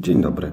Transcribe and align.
Dzień 0.00 0.20
dobry. 0.20 0.52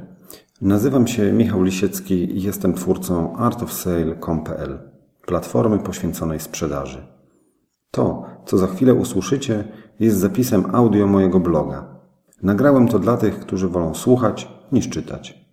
Nazywam 0.61 1.07
się 1.07 1.33
Michał 1.33 1.63
Lisiecki 1.63 2.37
i 2.37 2.41
jestem 2.41 2.73
twórcą 2.73 3.35
artofsale.com.pl, 3.37 4.79
platformy 5.25 5.79
poświęconej 5.79 6.39
sprzedaży. 6.39 7.07
To, 7.91 8.25
co 8.45 8.57
za 8.57 8.67
chwilę 8.67 8.93
usłyszycie, 8.93 9.63
jest 9.99 10.17
zapisem 10.17 10.75
audio 10.75 11.07
mojego 11.07 11.39
bloga. 11.39 11.99
Nagrałem 12.43 12.87
to 12.87 12.99
dla 12.99 13.17
tych, 13.17 13.39
którzy 13.39 13.67
wolą 13.67 13.93
słuchać 13.93 14.51
niż 14.71 14.89
czytać. 14.89 15.45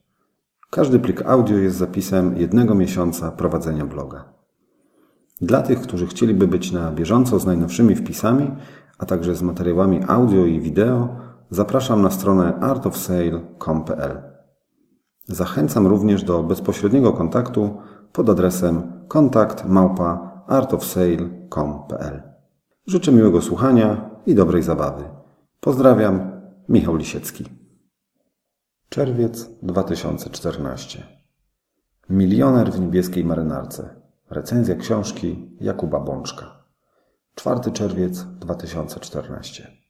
Każdy 0.70 0.98
plik 0.98 1.22
audio 1.22 1.56
jest 1.56 1.76
zapisem 1.76 2.36
jednego 2.36 2.74
miesiąca 2.74 3.30
prowadzenia 3.30 3.86
bloga. 3.86 4.24
Dla 5.40 5.62
tych, 5.62 5.80
którzy 5.80 6.06
chcieliby 6.06 6.48
być 6.48 6.72
na 6.72 6.92
bieżąco 6.92 7.38
z 7.38 7.46
najnowszymi 7.46 7.96
wpisami, 7.96 8.50
a 8.98 9.06
także 9.06 9.34
z 9.34 9.42
materiałami 9.42 10.00
audio 10.08 10.44
i 10.44 10.60
wideo, 10.60 11.33
zapraszam 11.50 12.02
na 12.02 12.10
stronę 12.10 12.54
artofsale.com.pl. 12.60 14.22
Zachęcam 15.28 15.86
również 15.86 16.22
do 16.22 16.42
bezpośredniego 16.42 17.12
kontaktu 17.12 17.76
pod 18.12 18.28
adresem 18.28 19.04
kontakt 19.08 19.64
małpa 19.64 20.42
artofsale.com.pl. 20.46 22.22
Życzę 22.86 23.12
miłego 23.12 23.42
słuchania 23.42 24.10
i 24.26 24.34
dobrej 24.34 24.62
zabawy. 24.62 25.04
Pozdrawiam, 25.60 26.40
Michał 26.68 26.96
Lisiecki. 26.96 27.44
Czerwiec 28.88 29.50
2014. 29.62 31.02
Milioner 32.10 32.72
w 32.72 32.80
niebieskiej 32.80 33.24
marynarce. 33.24 34.00
Recenzja 34.30 34.74
książki 34.74 35.56
Jakuba 35.60 36.00
Bączka. 36.00 36.64
4 37.34 37.72
czerwiec 37.72 38.24
2014. 38.24 39.83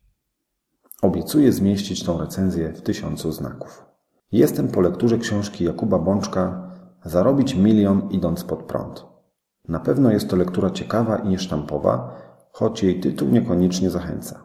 Obiecuję 1.05 1.53
zmieścić 1.53 2.05
tą 2.05 2.19
recenzję 2.19 2.73
w 2.73 2.83
tysiącu 2.83 3.33
znaków. 3.33 3.85
Jestem 4.33 4.69
po 4.69 4.81
lekturze 4.81 5.19
książki 5.19 5.65
Jakuba 5.65 5.99
Bączka 5.99 6.71
Zarobić 7.05 7.55
milion 7.55 8.09
idąc 8.11 8.45
pod 8.45 8.63
prąd. 8.63 9.07
Na 9.69 9.81
pewno 9.81 10.11
jest 10.11 10.31
to 10.31 10.37
lektura 10.37 10.71
ciekawa 10.71 11.17
i 11.17 11.29
niesztampowa, 11.29 12.17
choć 12.53 12.83
jej 12.83 13.01
tytuł 13.01 13.29
niekoniecznie 13.29 13.91
zachęca. 13.91 14.43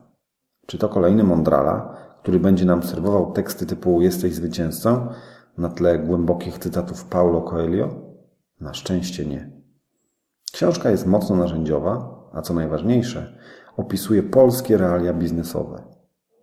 Czy 0.65 0.77
to 0.77 0.89
kolejny 0.89 1.23
mądrala, 1.23 1.97
który 2.21 2.39
będzie 2.39 2.65
nam 2.65 2.83
serwował 2.83 3.31
teksty 3.31 3.65
typu 3.65 4.01
Jesteś 4.01 4.33
zwycięzcą 4.33 5.07
na 5.57 5.69
tle 5.69 5.99
głębokich 5.99 6.57
cytatów 6.57 7.05
Paulo 7.05 7.41
Coelho? 7.41 7.89
Na 8.61 8.73
szczęście 8.73 9.25
nie. 9.25 9.51
Książka 10.51 10.89
jest 10.89 11.05
mocno 11.05 11.35
narzędziowa, 11.35 12.19
a 12.33 12.41
co 12.41 12.53
najważniejsze, 12.53 13.37
opisuje 13.77 14.23
polskie 14.23 14.77
realia 14.77 15.13
biznesowe. 15.13 15.88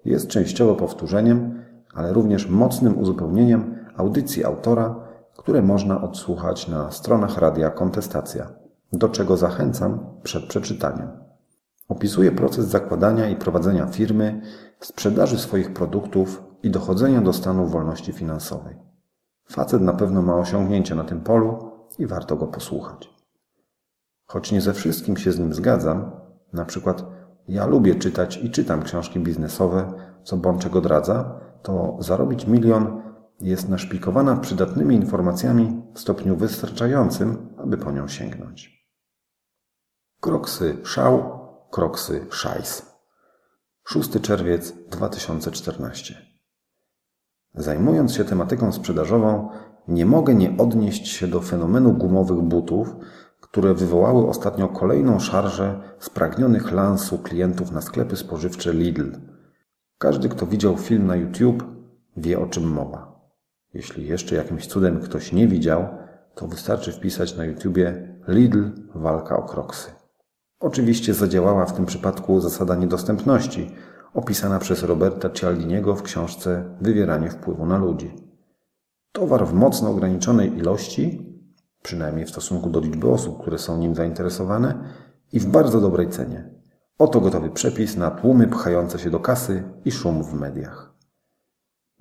Jest 0.07 0.29
częściowo 0.29 0.75
powtórzeniem, 0.75 1.63
ale 1.95 2.13
również 2.13 2.49
mocnym 2.49 2.99
uzupełnieniem 2.99 3.75
audycji 3.97 4.45
autora, 4.45 4.95
które 5.37 5.63
można 5.63 6.03
odsłuchać 6.03 6.69
na 6.69 6.91
stronach 6.91 7.39
Radia 7.39 7.71
Kontestacja, 7.71 8.53
do 8.93 9.09
czego 9.09 9.37
zachęcam 9.37 9.99
przed 10.23 10.45
przeczytaniem. 10.47 11.09
Opisuje 11.89 12.33
proces 12.33 12.67
zakładania 12.67 13.29
i 13.29 13.37
prowadzenia 13.37 13.87
firmy, 13.87 14.41
sprzedaży 14.81 15.39
swoich 15.39 15.73
produktów 15.73 16.45
i 16.63 16.71
dochodzenia 16.71 17.21
do 17.21 17.33
stanu 17.33 17.67
wolności 17.67 18.13
finansowej. 18.13 18.77
Facet 19.49 19.83
na 19.83 19.93
pewno 19.93 20.23
ma 20.23 20.37
osiągnięcia 20.37 20.95
na 20.95 21.05
tym 21.05 21.21
polu 21.21 21.73
i 21.99 22.07
warto 22.07 22.37
go 22.37 22.47
posłuchać. 22.47 23.11
Choć 24.27 24.53
nie 24.53 24.61
ze 24.61 24.73
wszystkim 24.73 25.17
się 25.17 25.33
z 25.33 25.39
nim 25.39 25.55
zgadzam, 25.55 26.11
na 26.53 26.65
przykład 26.65 27.16
ja 27.49 27.67
lubię 27.67 27.95
czytać 27.95 28.37
i 28.37 28.51
czytam 28.51 28.83
książki 28.83 29.21
biznesowe, 29.21 29.93
co 30.25 30.37
Bączek 30.37 30.77
odradza, 30.77 31.41
to 31.63 31.97
zarobić 32.01 32.47
milion 32.47 33.03
jest 33.41 33.69
naszpikowana 33.69 34.37
przydatnymi 34.37 34.95
informacjami 34.95 35.83
w 35.95 36.01
stopniu 36.01 36.37
wystarczającym, 36.37 37.49
aby 37.59 37.79
po 37.79 37.93
nią 37.93 38.09
sięgnąć. 38.09 38.87
Kroksy 40.21 40.77
szał, 40.85 41.41
kroksy 41.71 42.27
szajs. 42.31 42.97
6 43.85 44.21
czerwiec 44.23 44.73
2014. 44.91 46.27
Zajmując 47.55 48.15
się 48.15 48.25
tematyką 48.25 48.73
sprzedażową, 48.73 49.51
nie 49.89 50.07
mogę 50.07 50.35
nie 50.35 50.57
odnieść 50.59 51.09
się 51.09 51.27
do 51.27 51.41
fenomenu 51.41 51.93
gumowych 51.93 52.41
butów, 52.41 52.95
które 53.51 53.75
wywołały 53.75 54.29
ostatnio 54.29 54.69
kolejną 54.69 55.19
szarżę 55.19 55.81
spragnionych 55.99 56.73
lansu 56.73 57.19
klientów 57.19 57.73
na 57.73 57.81
sklepy 57.81 58.17
spożywcze 58.17 58.75
Lidl. 58.75 59.11
Każdy, 59.99 60.29
kto 60.29 60.47
widział 60.47 60.77
film 60.77 61.07
na 61.07 61.17
YouTube, 61.17 61.65
wie 62.17 62.39
o 62.39 62.47
czym 62.47 62.73
mowa. 62.73 63.31
Jeśli 63.75 64.07
jeszcze 64.07 64.37
jakimś 64.37 64.67
cudem 64.67 65.01
ktoś 65.01 65.33
nie 65.33 65.49
widział, 65.49 65.89
to 66.35 66.47
wystarczy 66.47 66.93
wpisać 66.93 67.37
na 67.37 67.45
YouTubie 67.45 68.17
Lidl 68.29 68.65
walka 68.95 69.37
o 69.37 69.43
kroksy. 69.43 69.91
Oczywiście 70.61 71.15
zadziałała 71.15 71.67
w 71.67 71.73
tym 71.73 71.87
przypadku 71.87 72.41
zasada 72.41 72.75
niedostępności, 72.75 73.71
opisana 74.15 74.59
przez 74.59 74.83
Roberta 74.83 75.31
Cialdiniego 75.31 75.97
w 75.97 76.03
książce 76.03 76.77
Wywieranie 76.81 77.31
wpływu 77.31 77.67
na 77.67 77.79
ludzi. 77.79 78.15
Towar 79.13 79.47
w 79.47 79.53
mocno 79.53 79.91
ograniczonej 79.91 80.59
ilości, 80.59 81.36
przynajmniej 81.87 82.27
w 82.27 82.31
stosunku 82.31 82.71
do 82.71 82.81
liczby 82.81 83.09
osób, 83.09 83.41
które 83.41 83.59
są 83.59 83.79
nim 83.79 83.95
zainteresowane, 83.95 84.75
i 85.33 85.41
w 85.41 85.47
bardzo 85.47 85.81
dobrej 85.81 86.09
cenie. 86.09 86.51
Oto 86.99 87.21
gotowy 87.21 87.51
przepis 87.51 87.97
na 87.97 88.11
tłumy 88.11 88.47
pchające 88.49 88.99
się 88.99 89.11
do 89.11 89.21
kasy 89.21 89.63
i 89.85 89.93
szum 89.93 90.23
w 90.23 90.35
mediach. 90.35 90.95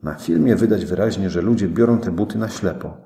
Na 0.04 0.16
filmie 0.16 0.56
widać 0.56 0.86
wyraźnie, 0.86 1.30
że 1.30 1.42
ludzie 1.42 1.68
biorą 1.68 1.98
te 1.98 2.12
buty 2.12 2.38
na 2.38 2.50
ślepo, 2.50 2.98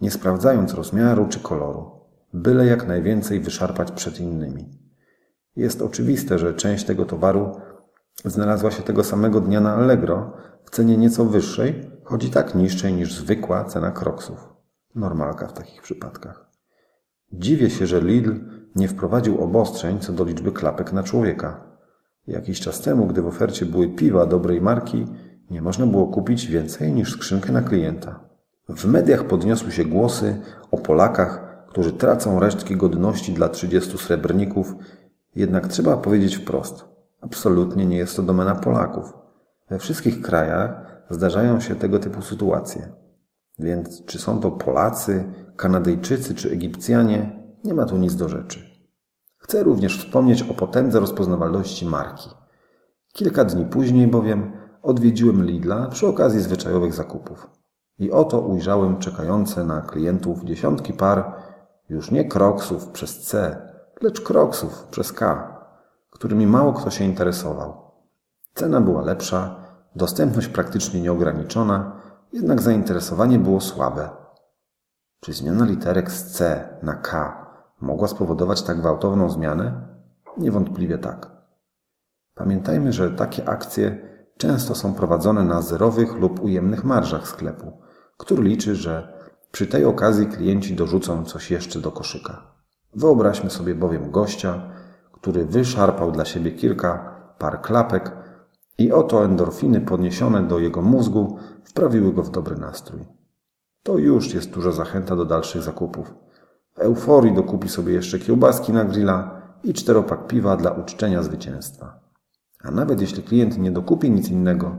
nie 0.00 0.10
sprawdzając 0.10 0.74
rozmiaru 0.74 1.26
czy 1.28 1.40
koloru, 1.40 1.90
byle 2.32 2.66
jak 2.66 2.88
najwięcej 2.88 3.40
wyszarpać 3.40 3.92
przed 3.92 4.20
innymi. 4.20 4.68
Jest 5.56 5.82
oczywiste, 5.82 6.38
że 6.38 6.54
część 6.54 6.84
tego 6.84 7.04
towaru 7.04 7.60
znalazła 8.24 8.70
się 8.70 8.82
tego 8.82 9.04
samego 9.04 9.40
dnia 9.40 9.60
na 9.60 9.74
Allegro 9.74 10.32
w 10.64 10.70
cenie 10.70 10.96
nieco 10.96 11.24
wyższej, 11.24 11.90
choć 12.04 12.24
i 12.24 12.30
tak 12.30 12.54
niższej 12.54 12.92
niż 12.92 13.14
zwykła 13.14 13.64
cena 13.64 13.90
kroksów. 13.90 14.57
Normalka 14.94 15.46
w 15.46 15.52
takich 15.52 15.82
przypadkach. 15.82 16.50
Dziwię 17.32 17.70
się, 17.70 17.86
że 17.86 18.00
Lidl 18.00 18.32
nie 18.76 18.88
wprowadził 18.88 19.42
obostrzeń 19.44 20.00
co 20.00 20.12
do 20.12 20.24
liczby 20.24 20.52
klapek 20.52 20.92
na 20.92 21.02
człowieka. 21.02 21.64
Jakiś 22.26 22.60
czas 22.60 22.80
temu, 22.80 23.06
gdy 23.06 23.22
w 23.22 23.26
ofercie 23.26 23.66
były 23.66 23.88
piwa 23.88 24.26
dobrej 24.26 24.60
marki, 24.60 25.06
nie 25.50 25.62
można 25.62 25.86
było 25.86 26.06
kupić 26.06 26.46
więcej 26.46 26.92
niż 26.92 27.12
skrzynkę 27.12 27.52
na 27.52 27.62
klienta. 27.62 28.20
W 28.68 28.84
mediach 28.84 29.24
podniosły 29.24 29.72
się 29.72 29.84
głosy 29.84 30.40
o 30.70 30.78
Polakach, 30.78 31.64
którzy 31.68 31.92
tracą 31.92 32.40
resztki 32.40 32.76
godności 32.76 33.32
dla 33.32 33.48
30 33.48 33.98
srebrników, 33.98 34.74
jednak 35.36 35.68
trzeba 35.68 35.96
powiedzieć 35.96 36.36
wprost. 36.36 36.84
Absolutnie 37.20 37.86
nie 37.86 37.96
jest 37.96 38.16
to 38.16 38.22
domena 38.22 38.54
Polaków. 38.54 39.12
We 39.70 39.78
wszystkich 39.78 40.22
krajach 40.22 41.02
zdarzają 41.10 41.60
się 41.60 41.74
tego 41.76 41.98
typu 41.98 42.22
sytuacje. 42.22 42.92
Więc 43.58 44.04
czy 44.04 44.18
są 44.18 44.40
to 44.40 44.50
Polacy, 44.50 45.32
Kanadyjczycy 45.56 46.34
czy 46.34 46.50
Egipcjanie, 46.50 47.42
nie 47.64 47.74
ma 47.74 47.84
tu 47.84 47.96
nic 47.96 48.16
do 48.16 48.28
rzeczy. 48.28 48.70
Chcę 49.38 49.62
również 49.62 49.98
wspomnieć 49.98 50.42
o 50.42 50.54
potędze 50.54 51.00
rozpoznawalności 51.00 51.86
marki. 51.86 52.30
Kilka 53.12 53.44
dni 53.44 53.66
później 53.66 54.06
bowiem 54.06 54.52
odwiedziłem 54.82 55.44
Lidla 55.44 55.86
przy 55.86 56.06
okazji 56.06 56.40
zwyczajowych 56.40 56.94
zakupów. 56.94 57.50
I 57.98 58.12
oto 58.12 58.40
ujrzałem 58.40 58.98
czekające 58.98 59.64
na 59.64 59.80
klientów 59.80 60.44
dziesiątki 60.44 60.92
par 60.92 61.32
już 61.88 62.10
nie 62.10 62.24
kroksów 62.24 62.88
przez 62.88 63.22
C, 63.22 63.56
lecz 64.02 64.20
kroksów 64.20 64.86
przez 64.90 65.12
K, 65.12 65.56
którymi 66.10 66.46
mało 66.46 66.72
kto 66.72 66.90
się 66.90 67.04
interesował. 67.04 67.74
Cena 68.54 68.80
była 68.80 69.02
lepsza, 69.02 69.56
dostępność 69.96 70.48
praktycznie 70.48 71.00
nieograniczona, 71.00 71.97
jednak 72.32 72.62
zainteresowanie 72.62 73.38
było 73.38 73.60
słabe. 73.60 74.10
Czy 75.20 75.32
zmiana 75.32 75.64
literek 75.64 76.10
z 76.10 76.24
C 76.24 76.68
na 76.82 76.94
K 76.94 77.44
mogła 77.80 78.08
spowodować 78.08 78.62
tak 78.62 78.80
gwałtowną 78.80 79.30
zmianę? 79.30 79.88
Niewątpliwie 80.36 80.98
tak. 80.98 81.30
Pamiętajmy, 82.34 82.92
że 82.92 83.10
takie 83.10 83.48
akcje 83.48 84.08
często 84.36 84.74
są 84.74 84.94
prowadzone 84.94 85.44
na 85.44 85.62
zerowych 85.62 86.14
lub 86.14 86.42
ujemnych 86.42 86.84
marżach 86.84 87.28
sklepu, 87.28 87.72
który 88.16 88.42
liczy, 88.42 88.76
że 88.76 89.18
przy 89.52 89.66
tej 89.66 89.84
okazji 89.84 90.26
klienci 90.26 90.76
dorzucą 90.76 91.24
coś 91.24 91.50
jeszcze 91.50 91.80
do 91.80 91.92
koszyka. 91.92 92.42
Wyobraźmy 92.94 93.50
sobie 93.50 93.74
bowiem 93.74 94.10
gościa, 94.10 94.70
który 95.12 95.44
wyszarpał 95.44 96.12
dla 96.12 96.24
siebie 96.24 96.52
kilka 96.52 97.14
par 97.38 97.60
klapek 97.62 98.12
i 98.78 98.92
oto 98.92 99.24
endorfiny 99.24 99.80
podniesione 99.80 100.42
do 100.42 100.58
jego 100.58 100.82
mózgu 100.82 101.38
wprawiły 101.68 102.12
go 102.12 102.22
w 102.22 102.30
dobry 102.30 102.56
nastrój. 102.56 103.00
To 103.82 103.98
już 103.98 104.34
jest 104.34 104.50
duża 104.50 104.72
zachęta 104.72 105.16
do 105.16 105.24
dalszych 105.24 105.62
zakupów. 105.62 106.14
W 106.74 106.78
euforii 106.78 107.34
dokupi 107.34 107.68
sobie 107.68 107.92
jeszcze 107.92 108.18
kiełbaski 108.18 108.72
na 108.72 108.84
grilla 108.84 109.42
i 109.64 109.74
czteropak 109.74 110.26
piwa 110.26 110.56
dla 110.56 110.70
uczczenia 110.70 111.22
zwycięstwa. 111.22 112.00
A 112.64 112.70
nawet 112.70 113.00
jeśli 113.00 113.22
klient 113.22 113.58
nie 113.58 113.70
dokupi 113.70 114.10
nic 114.10 114.28
innego, 114.28 114.76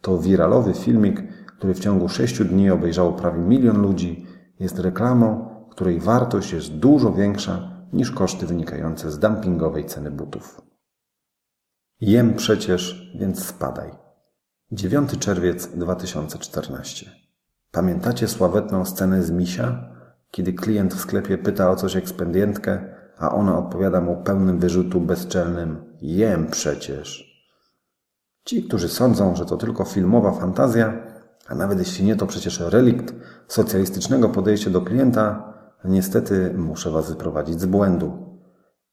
to 0.00 0.18
wiralowy 0.18 0.74
filmik, 0.74 1.22
który 1.46 1.74
w 1.74 1.80
ciągu 1.80 2.08
sześciu 2.08 2.44
dni 2.44 2.70
obejrzało 2.70 3.12
prawie 3.12 3.42
milion 3.42 3.82
ludzi, 3.82 4.26
jest 4.60 4.78
reklamą, 4.78 5.48
której 5.70 6.00
wartość 6.00 6.52
jest 6.52 6.72
dużo 6.72 7.12
większa 7.12 7.84
niż 7.92 8.10
koszty 8.10 8.46
wynikające 8.46 9.10
z 9.10 9.18
dumpingowej 9.18 9.84
ceny 9.84 10.10
butów. 10.10 10.60
Jem 12.00 12.34
przecież, 12.34 13.12
więc 13.14 13.44
spadaj. 13.44 14.01
9 14.74 15.18
czerwiec 15.18 15.66
2014. 15.66 17.10
Pamiętacie 17.70 18.28
sławetną 18.28 18.84
scenę 18.84 19.22
z 19.22 19.30
Misia, 19.30 19.88
kiedy 20.30 20.52
klient 20.52 20.94
w 20.94 21.00
sklepie 21.00 21.38
pyta 21.38 21.70
o 21.70 21.76
coś 21.76 21.96
ekspedientkę, 21.96 22.94
a 23.18 23.34
ona 23.34 23.58
odpowiada 23.58 24.00
mu 24.00 24.16
pełnym 24.16 24.58
wyrzutu 24.58 25.00
bezczelnym: 25.00 25.84
Jem 26.02 26.46
przecież. 26.46 27.32
Ci, 28.44 28.62
którzy 28.62 28.88
sądzą, 28.88 29.36
że 29.36 29.46
to 29.46 29.56
tylko 29.56 29.84
filmowa 29.84 30.32
fantazja, 30.32 31.06
a 31.48 31.54
nawet 31.54 31.78
jeśli 31.78 32.04
nie, 32.04 32.16
to 32.16 32.26
przecież 32.26 32.60
relikt 32.60 33.14
socjalistycznego 33.48 34.28
podejścia 34.28 34.70
do 34.70 34.80
klienta, 34.80 35.54
niestety 35.84 36.54
muszę 36.56 36.90
Was 36.90 37.10
wyprowadzić 37.10 37.60
z 37.60 37.66
błędu. 37.66 38.38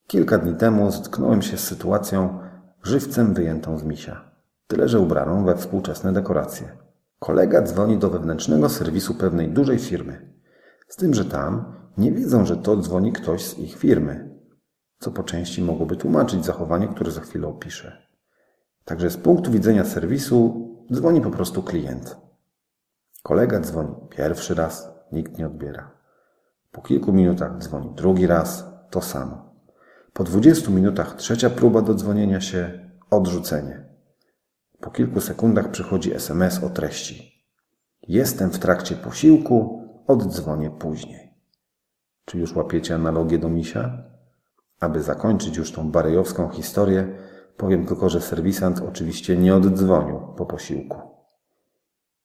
Kilka 0.07 0.37
dni 0.37 0.55
temu 0.55 0.91
zetknąłem 0.91 1.41
się 1.41 1.57
z 1.57 1.63
sytuacją 1.63 2.39
żywcem 2.83 3.33
wyjętą 3.33 3.77
z 3.77 3.83
misia, 3.83 4.28
tyle 4.69 4.89
że 4.89 4.99
ubraną 4.99 5.45
we 5.45 5.57
współczesne 5.57 6.13
dekoracje. 6.13 6.77
Kolega 7.19 7.61
dzwoni 7.61 7.97
do 7.97 8.09
wewnętrznego 8.09 8.69
serwisu 8.69 9.15
pewnej 9.15 9.49
dużej 9.49 9.79
firmy. 9.79 10.33
Z 10.87 10.95
tym, 10.95 11.13
że 11.13 11.25
tam 11.25 11.73
nie 11.97 12.11
wiedzą, 12.11 12.45
że 12.45 12.57
to 12.57 12.77
dzwoni 12.77 13.11
ktoś 13.13 13.45
z 13.45 13.57
ich 13.57 13.77
firmy, 13.77 14.29
co 14.99 15.11
po 15.11 15.23
części 15.23 15.61
mogłoby 15.61 15.95
tłumaczyć 15.95 16.45
zachowanie, 16.45 16.87
które 16.87 17.11
za 17.11 17.21
chwilę 17.21 17.47
opiszę. 17.47 18.07
Także 18.85 19.09
z 19.09 19.17
punktu 19.17 19.51
widzenia 19.51 19.85
serwisu 19.85 20.69
dzwoni 20.93 21.21
po 21.21 21.31
prostu 21.31 21.63
klient. 21.63 22.17
Kolega 23.23 23.59
dzwoni 23.59 23.95
pierwszy 24.09 24.55
raz, 24.55 24.89
nikt 25.11 25.37
nie 25.37 25.47
odbiera. 25.47 25.91
Po 26.71 26.81
kilku 26.81 27.13
minutach 27.13 27.57
dzwoni 27.57 27.91
drugi 27.95 28.27
raz, 28.27 28.65
to 28.89 29.01
samo. 29.01 29.55
Po 30.13 30.23
dwudziestu 30.23 30.71
minutach 30.71 31.15
trzecia 31.15 31.49
próba 31.49 31.81
dodzwonienia 31.81 32.41
się, 32.41 32.89
odrzucenie. 33.09 33.88
Po 34.81 34.91
kilku 34.91 35.21
sekundach 35.21 35.71
przychodzi 35.71 36.13
SMS 36.13 36.63
o 36.63 36.69
treści. 36.69 37.45
Jestem 38.07 38.49
w 38.49 38.59
trakcie 38.59 38.95
posiłku, 38.95 39.83
oddzwonię 40.07 40.71
później. 40.71 41.33
Czy 42.25 42.37
już 42.37 42.55
łapiecie 42.55 42.95
analogię 42.95 43.37
do 43.37 43.49
misia? 43.49 44.03
Aby 44.79 45.03
zakończyć 45.03 45.57
już 45.57 45.71
tą 45.71 45.91
barejowską 45.91 46.49
historię, 46.49 47.07
powiem 47.57 47.85
tylko, 47.85 48.09
że 48.09 48.21
serwisant 48.21 48.81
oczywiście 48.81 49.37
nie 49.37 49.55
oddzwonił 49.55 50.19
po 50.37 50.45
posiłku. 50.45 50.97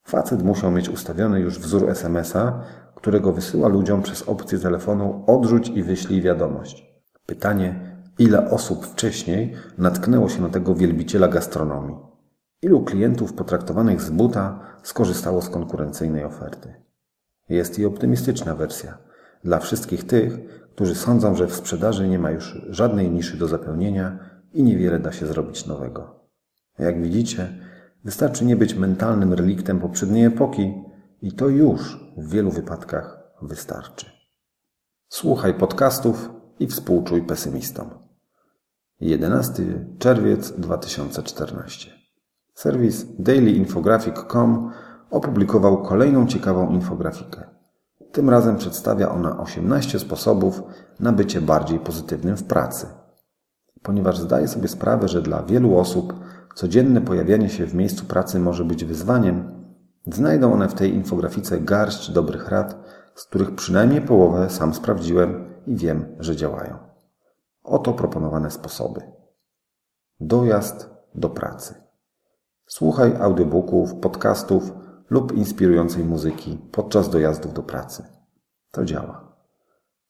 Facet 0.02 0.42
musiał 0.42 0.70
mieć 0.70 0.88
ustawiony 0.88 1.40
już 1.40 1.58
wzór 1.58 1.90
SMS-a, 1.90 2.60
którego 2.94 3.32
wysyła 3.32 3.68
ludziom 3.68 4.02
przez 4.02 4.22
opcję 4.22 4.58
telefonu 4.58 5.24
odrzuć 5.26 5.68
i 5.68 5.82
wyślij 5.82 6.22
wiadomość. 6.22 6.86
Pytanie, 7.26 7.96
ile 8.18 8.50
osób 8.50 8.86
wcześniej 8.86 9.56
natknęło 9.78 10.28
się 10.28 10.42
na 10.42 10.48
tego 10.48 10.74
wielbiciela 10.74 11.28
gastronomii? 11.28 12.13
Ilu 12.64 12.84
klientów 12.84 13.32
potraktowanych 13.32 14.02
z 14.02 14.11
buta 14.11 14.61
skorzystało 14.82 15.43
z 15.43 15.49
konkurencyjnej 15.49 16.25
oferty? 16.25 16.75
Jest 17.49 17.78
i 17.78 17.87
optymistyczna 17.87 18.55
wersja. 18.55 18.99
Dla 19.44 19.58
wszystkich 19.58 20.06
tych, 20.06 20.38
którzy 20.75 20.94
sądzą, 20.94 21.34
że 21.34 21.46
w 21.46 21.55
sprzedaży 21.55 22.08
nie 22.08 22.19
ma 22.19 22.31
już 22.31 22.58
żadnej 22.69 23.11
niszy 23.11 23.37
do 23.37 23.49
zapełnienia 23.49 24.19
i 24.55 24.62
niewiele 24.62 24.99
da 24.99 25.12
się 25.12 25.26
zrobić 25.26 25.66
nowego. 25.66 26.20
Jak 26.78 27.02
widzicie, 27.02 27.49
wystarczy 28.05 28.44
nie 28.44 28.56
być 28.56 28.75
mentalnym 28.75 29.32
reliktem 29.32 29.81
poprzedniej 29.81 30.25
epoki 30.25 30.75
i 31.22 31.32
to 31.32 31.49
już 31.49 32.12
w 32.17 32.31
wielu 32.31 32.50
wypadkach 32.50 33.19
wystarczy. 33.43 34.06
Słuchaj 35.08 35.55
podcastów 35.55 36.31
i 36.58 36.67
współczuj 36.67 37.22
pesymistom. 37.22 37.90
11 39.00 39.62
czerwiec 39.99 40.52
2014. 40.52 41.94
Serwis 42.54 43.06
dailyinfographic.com 43.18 44.70
opublikował 45.10 45.82
kolejną 45.82 46.26
ciekawą 46.26 46.70
infografikę. 46.70 47.54
Tym 48.12 48.30
razem 48.30 48.56
przedstawia 48.56 49.08
ona 49.08 49.38
18 49.38 49.98
sposobów 49.98 50.62
na 51.00 51.12
bycie 51.12 51.40
bardziej 51.40 51.78
pozytywnym 51.78 52.36
w 52.36 52.44
pracy. 52.44 52.86
Ponieważ 53.82 54.18
zdaję 54.18 54.48
sobie 54.48 54.68
sprawę, 54.68 55.08
że 55.08 55.22
dla 55.22 55.42
wielu 55.42 55.78
osób 55.78 56.14
codzienne 56.54 57.00
pojawianie 57.00 57.48
się 57.48 57.66
w 57.66 57.74
miejscu 57.74 58.04
pracy 58.04 58.38
może 58.38 58.64
być 58.64 58.84
wyzwaniem, 58.84 59.64
znajdą 60.06 60.52
one 60.52 60.68
w 60.68 60.74
tej 60.74 60.94
infografice 60.94 61.60
garść 61.60 62.10
dobrych 62.10 62.48
rad, 62.48 62.76
z 63.14 63.24
których 63.24 63.54
przynajmniej 63.54 64.00
połowę 64.00 64.50
sam 64.50 64.74
sprawdziłem 64.74 65.54
i 65.66 65.76
wiem, 65.76 66.16
że 66.18 66.36
działają. 66.36 66.78
Oto 67.62 67.92
proponowane 67.92 68.50
sposoby. 68.50 69.00
Dojazd 70.20 70.90
do 71.14 71.30
pracy. 71.30 71.83
Słuchaj 72.66 73.16
audiobooków, 73.16 73.94
podcastów 73.94 74.72
lub 75.11 75.32
inspirującej 75.32 76.05
muzyki 76.05 76.58
podczas 76.72 77.11
dojazdów 77.11 77.52
do 77.52 77.62
pracy. 77.62 78.05
To 78.70 78.84
działa. 78.84 79.37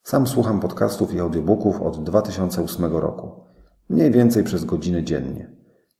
Sam 0.02 0.26
słucham 0.26 0.60
podcastów 0.60 1.14
i 1.14 1.20
audiobooków 1.20 1.82
od 1.82 2.04
2008 2.04 2.96
roku, 2.96 3.44
mniej 3.88 4.10
więcej 4.10 4.44
przez 4.44 4.64
godzinę 4.64 5.04
dziennie, 5.04 5.56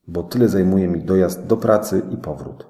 bo 0.07 0.23
tyle 0.23 0.49
zajmuje 0.49 0.89
mi 0.89 1.05
dojazd 1.05 1.47
do 1.47 1.57
pracy 1.57 2.03
i 2.11 2.17
powrót. 2.17 2.67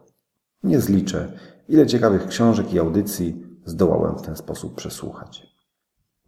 Nie 0.62 0.80
zliczę, 0.80 1.32
ile 1.68 1.86
ciekawych 1.86 2.26
książek 2.26 2.72
i 2.72 2.78
audycji 2.78 3.46
zdołałem 3.64 4.18
w 4.18 4.22
ten 4.22 4.36
sposób 4.36 4.74
przesłuchać. 4.74 5.46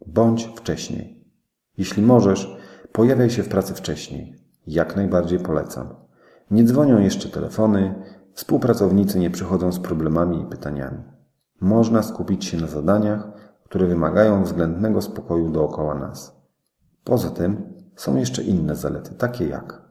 Bądź 0.05 0.45
wcześniej. 0.55 1.31
Jeśli 1.77 2.03
możesz, 2.03 2.57
pojawiaj 2.91 3.29
się 3.29 3.43
w 3.43 3.49
pracy 3.49 3.73
wcześniej. 3.73 4.35
Jak 4.67 4.95
najbardziej 4.95 5.39
polecam. 5.39 6.06
Nie 6.51 6.63
dzwonią 6.63 6.99
jeszcze 6.99 7.29
telefony, 7.29 7.95
Współpracownicy 8.37 9.19
nie 9.19 9.29
przychodzą 9.29 9.71
z 9.71 9.79
problemami 9.79 10.41
i 10.41 10.45
pytaniami. 10.45 11.03
Można 11.61 12.03
skupić 12.03 12.45
się 12.45 12.57
na 12.57 12.67
zadaniach, 12.67 13.27
które 13.63 13.87
wymagają 13.87 14.43
względnego 14.43 15.01
spokoju 15.01 15.49
dookoła 15.49 15.95
nas. 15.95 16.41
Poza 17.03 17.29
tym 17.29 17.73
są 17.95 18.15
jeszcze 18.15 18.43
inne 18.43 18.75
zalety, 18.75 19.15
takie 19.15 19.47
jak 19.47 19.81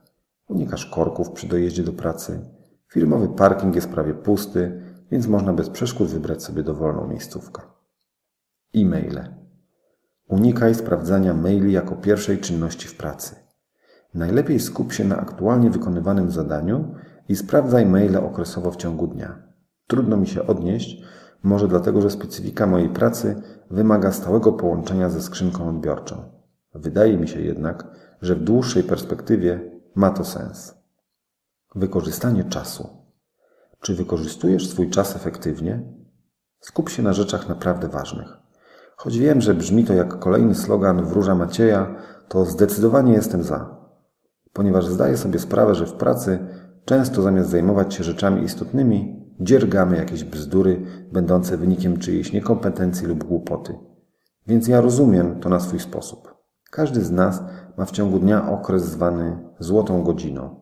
unikasz 0.48 0.86
korków 0.86 1.30
przy 1.30 1.48
dojeździe 1.48 1.82
do 1.82 1.92
pracy, 1.92 2.50
firmowy 2.92 3.28
parking 3.28 3.74
jest 3.74 3.88
prawie 3.88 4.14
pusty, 4.14 4.82
więc 5.10 5.26
można 5.26 5.52
bez 5.52 5.70
przeszkód 5.70 6.08
wybrać 6.08 6.42
sobie 6.42 6.62
dowolną 6.62 7.06
miejscówkę. 7.06 7.62
E-maile. 8.74 9.34
Unikaj 10.28 10.74
sprawdzania 10.74 11.34
maili 11.34 11.72
jako 11.72 11.96
pierwszej 11.96 12.38
czynności 12.38 12.88
w 12.88 12.96
pracy. 12.96 13.36
Najlepiej 14.16 14.60
skup 14.60 14.92
się 14.92 15.04
na 15.04 15.16
aktualnie 15.16 15.70
wykonywanym 15.70 16.30
zadaniu 16.30 16.94
i 17.28 17.36
sprawdzaj 17.36 17.86
maile 17.86 18.16
okresowo 18.16 18.70
w 18.70 18.76
ciągu 18.76 19.06
dnia. 19.06 19.42
Trudno 19.86 20.16
mi 20.16 20.26
się 20.26 20.46
odnieść, 20.46 21.02
może 21.42 21.68
dlatego, 21.68 22.00
że 22.00 22.10
specyfika 22.10 22.66
mojej 22.66 22.88
pracy 22.88 23.42
wymaga 23.70 24.12
stałego 24.12 24.52
połączenia 24.52 25.08
ze 25.08 25.22
skrzynką 25.22 25.68
odbiorczą. 25.68 26.16
Wydaje 26.74 27.18
mi 27.18 27.28
się 27.28 27.40
jednak, 27.40 27.86
że 28.22 28.34
w 28.34 28.44
dłuższej 28.44 28.82
perspektywie 28.82 29.70
ma 29.94 30.10
to 30.10 30.24
sens. 30.24 30.74
Wykorzystanie 31.74 32.44
czasu. 32.44 32.88
Czy 33.80 33.94
wykorzystujesz 33.94 34.68
swój 34.68 34.90
czas 34.90 35.16
efektywnie? 35.16 35.82
Skup 36.60 36.88
się 36.88 37.02
na 37.02 37.12
rzeczach 37.12 37.48
naprawdę 37.48 37.88
ważnych. 37.88 38.28
Choć 38.96 39.18
wiem, 39.18 39.40
że 39.40 39.54
brzmi 39.54 39.84
to 39.84 39.94
jak 39.94 40.18
kolejny 40.18 40.54
slogan 40.54 41.04
wróża 41.04 41.34
Macieja, 41.34 41.94
to 42.28 42.44
zdecydowanie 42.44 43.12
jestem 43.12 43.42
za. 43.42 43.75
Ponieważ 44.56 44.86
zdaję 44.86 45.16
sobie 45.16 45.38
sprawę, 45.38 45.74
że 45.74 45.86
w 45.86 45.92
pracy 45.92 46.38
Często 46.86 47.22
zamiast 47.22 47.50
zajmować 47.50 47.94
się 47.94 48.04
rzeczami 48.04 48.42
istotnymi, 48.42 49.26
dziergamy 49.40 49.96
jakieś 49.96 50.24
bzdury 50.24 50.82
będące 51.12 51.56
wynikiem 51.56 51.98
czyjejś 51.98 52.32
niekompetencji 52.32 53.06
lub 53.06 53.24
głupoty. 53.24 53.78
Więc 54.46 54.68
ja 54.68 54.80
rozumiem 54.80 55.40
to 55.40 55.48
na 55.48 55.60
swój 55.60 55.80
sposób. 55.80 56.34
Każdy 56.70 57.04
z 57.04 57.10
nas 57.10 57.42
ma 57.78 57.84
w 57.84 57.90
ciągu 57.90 58.18
dnia 58.18 58.50
okres 58.50 58.84
zwany 58.84 59.38
złotą 59.58 60.02
godziną, 60.02 60.60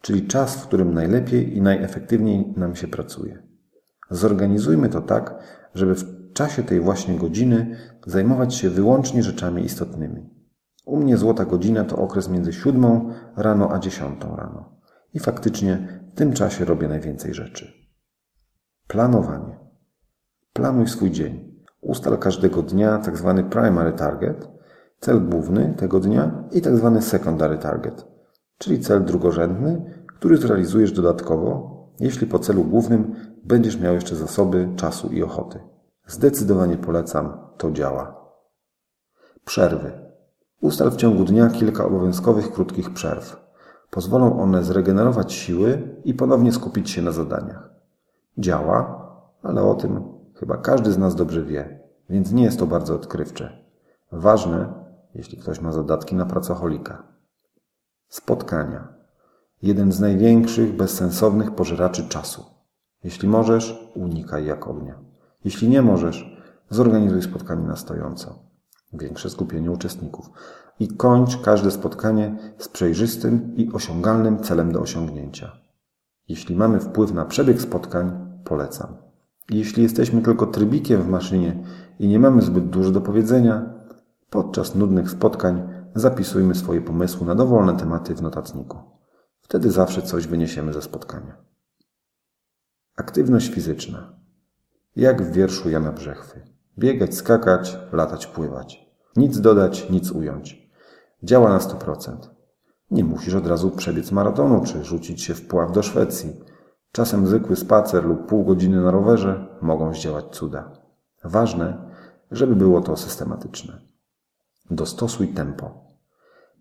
czyli 0.00 0.26
czas, 0.26 0.56
w 0.56 0.66
którym 0.66 0.94
najlepiej 0.94 1.56
i 1.56 1.62
najefektywniej 1.62 2.54
nam 2.56 2.76
się 2.76 2.88
pracuje. 2.88 3.42
Zorganizujmy 4.10 4.88
to 4.88 5.00
tak, 5.00 5.38
żeby 5.74 5.94
w 5.94 6.32
czasie 6.32 6.62
tej 6.62 6.80
właśnie 6.80 7.18
godziny 7.18 7.76
zajmować 8.06 8.54
się 8.54 8.70
wyłącznie 8.70 9.22
rzeczami 9.22 9.64
istotnymi. 9.64 10.30
U 10.84 10.96
mnie 10.96 11.16
złota 11.16 11.44
godzina 11.44 11.84
to 11.84 11.96
okres 11.96 12.28
między 12.28 12.52
siódmą 12.52 13.10
rano 13.36 13.72
a 13.72 13.78
dziesiątą 13.78 14.36
rano. 14.36 14.80
I 15.14 15.18
faktycznie 15.18 16.00
w 16.12 16.16
tym 16.16 16.32
czasie 16.32 16.64
robię 16.64 16.88
najwięcej 16.88 17.34
rzeczy. 17.34 17.72
Planowanie. 18.88 19.58
Planuj 20.52 20.88
swój 20.88 21.10
dzień. 21.10 21.54
Ustal 21.80 22.18
każdego 22.18 22.62
dnia 22.62 22.98
tzw. 22.98 23.34
Tak 23.36 23.48
primary 23.48 23.92
target, 23.92 24.48
cel 25.00 25.28
główny 25.28 25.74
tego 25.76 26.00
dnia 26.00 26.44
i 26.52 26.62
tzw. 26.62 26.90
Tak 26.94 27.04
secondary 27.04 27.58
target, 27.58 28.06
czyli 28.58 28.80
cel 28.80 29.04
drugorzędny, 29.04 30.04
który 30.06 30.36
zrealizujesz 30.36 30.92
dodatkowo 30.92 31.74
jeśli 32.00 32.26
po 32.26 32.38
celu 32.38 32.64
głównym 32.64 33.14
będziesz 33.44 33.80
miał 33.80 33.94
jeszcze 33.94 34.16
zasoby 34.16 34.68
czasu 34.76 35.08
i 35.08 35.22
ochoty. 35.22 35.60
Zdecydowanie 36.06 36.76
polecam, 36.76 37.38
to 37.58 37.70
działa. 37.70 38.30
Przerwy. 39.44 39.92
Ustal 40.64 40.90
w 40.90 40.96
ciągu 40.96 41.24
dnia 41.24 41.50
kilka 41.50 41.84
obowiązkowych 41.84 42.52
krótkich 42.52 42.92
przerw. 42.92 43.36
Pozwolą 43.90 44.40
one 44.40 44.64
zregenerować 44.64 45.32
siły 45.32 45.96
i 46.04 46.14
ponownie 46.14 46.52
skupić 46.52 46.90
się 46.90 47.02
na 47.02 47.12
zadaniach. 47.12 47.70
Działa, 48.38 49.08
ale 49.42 49.62
o 49.62 49.74
tym 49.74 50.04
chyba 50.34 50.56
każdy 50.56 50.92
z 50.92 50.98
nas 50.98 51.14
dobrze 51.14 51.42
wie, 51.42 51.80
więc 52.10 52.32
nie 52.32 52.44
jest 52.44 52.58
to 52.58 52.66
bardzo 52.66 52.94
odkrywcze. 52.94 53.64
Ważne, 54.12 54.72
jeśli 55.14 55.38
ktoś 55.38 55.60
ma 55.60 55.72
zadatki 55.72 56.14
na 56.14 56.26
pracocholika. 56.26 57.02
Spotkania. 58.08 58.88
Jeden 59.62 59.92
z 59.92 60.00
największych, 60.00 60.76
bezsensownych 60.76 61.50
pożeraczy 61.54 62.08
czasu. 62.08 62.44
Jeśli 63.02 63.28
możesz, 63.28 63.90
unikaj 63.94 64.46
jak 64.46 64.68
ognia. 64.68 64.98
Jeśli 65.44 65.68
nie 65.68 65.82
możesz, 65.82 66.42
zorganizuj 66.70 67.22
spotkanie 67.22 67.66
na 67.66 67.76
stojąco. 67.76 68.43
Większe 68.94 69.30
skupienie 69.30 69.70
uczestników. 69.70 70.30
I 70.80 70.88
kończ 70.88 71.40
każde 71.40 71.70
spotkanie 71.70 72.36
z 72.58 72.68
przejrzystym 72.68 73.56
i 73.56 73.72
osiągalnym 73.72 74.42
celem 74.42 74.72
do 74.72 74.80
osiągnięcia. 74.80 75.52
Jeśli 76.28 76.56
mamy 76.56 76.80
wpływ 76.80 77.12
na 77.12 77.24
przebieg 77.24 77.60
spotkań, 77.60 78.12
polecam. 78.44 78.96
Jeśli 79.50 79.82
jesteśmy 79.82 80.22
tylko 80.22 80.46
trybikiem 80.46 81.02
w 81.02 81.08
maszynie 81.08 81.64
i 81.98 82.08
nie 82.08 82.18
mamy 82.18 82.42
zbyt 82.42 82.70
dużo 82.70 82.90
do 82.90 83.00
powiedzenia, 83.00 83.74
podczas 84.30 84.74
nudnych 84.74 85.10
spotkań 85.10 85.68
zapisujmy 85.94 86.54
swoje 86.54 86.80
pomysły 86.80 87.26
na 87.26 87.34
dowolne 87.34 87.76
tematy 87.76 88.14
w 88.14 88.22
notatniku. 88.22 88.78
Wtedy 89.40 89.70
zawsze 89.70 90.02
coś 90.02 90.26
wyniesiemy 90.26 90.72
ze 90.72 90.82
spotkania. 90.82 91.36
Aktywność 92.96 93.48
fizyczna. 93.48 94.12
Jak 94.96 95.22
w 95.22 95.32
wierszu 95.32 95.70
Jana 95.70 95.92
Brzechwy. 95.92 96.40
Biegać, 96.78 97.14
skakać, 97.14 97.78
latać, 97.92 98.26
pływać. 98.26 98.83
Nic 99.16 99.40
dodać, 99.40 99.90
nic 99.90 100.10
ująć. 100.10 100.70
Działa 101.22 101.48
na 101.48 101.58
100%. 101.58 102.16
Nie 102.90 103.04
musisz 103.04 103.34
od 103.34 103.46
razu 103.46 103.70
przebiec 103.70 104.12
maratonu 104.12 104.62
czy 104.64 104.84
rzucić 104.84 105.22
się 105.22 105.34
w 105.34 105.46
pław 105.46 105.72
do 105.72 105.82
Szwecji. 105.82 106.40
Czasem 106.92 107.26
zwykły 107.26 107.56
spacer 107.56 108.04
lub 108.04 108.26
pół 108.26 108.44
godziny 108.44 108.82
na 108.82 108.90
rowerze 108.90 109.58
mogą 109.62 109.94
zdziałać 109.94 110.24
cuda. 110.24 110.72
Ważne, 111.24 111.90
żeby 112.30 112.56
było 112.56 112.80
to 112.80 112.96
systematyczne. 112.96 113.80
Dostosuj 114.70 115.28
tempo. 115.28 115.70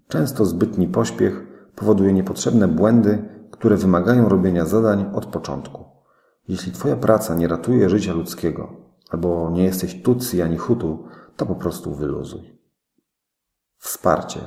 Często 0.08 0.46
zbytni 0.46 0.88
pośpiech 0.88 1.48
powoduje 1.76 2.14
niepotrzebne 2.14 2.68
błędy, 2.68 3.30
które 3.52 3.78
wymagają 3.78 4.30
robienia 4.30 4.66
zadań 4.66 5.12
od 5.14 5.26
początku. 5.26 5.86
Jeśli 6.48 6.72
Twoja 6.72 6.96
praca 6.96 7.36
nie 7.36 7.48
ratuje 7.48 7.90
życia 7.90 8.14
ludzkiego, 8.14 8.74
albo 9.10 9.50
nie 9.50 9.64
jesteś 9.64 10.02
tutsi 10.02 10.42
ani 10.42 10.58
hutu, 10.58 11.06
to 11.38 11.46
po 11.46 11.56
prostu 11.56 11.96
wyluzuj. 11.96 12.60
Wsparcie. 13.78 14.40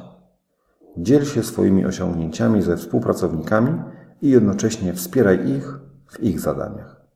Dziel 0.96 1.24
się 1.24 1.42
swoimi 1.42 1.86
osiągnięciami 1.86 2.62
ze 2.62 2.76
współpracownikami 2.76 3.82
i 4.22 4.30
jednocześnie 4.30 4.94
wspieraj 4.94 5.48
ich 5.48 5.78
w 6.06 6.20
ich 6.20 6.40
zadaniach. 6.40 7.06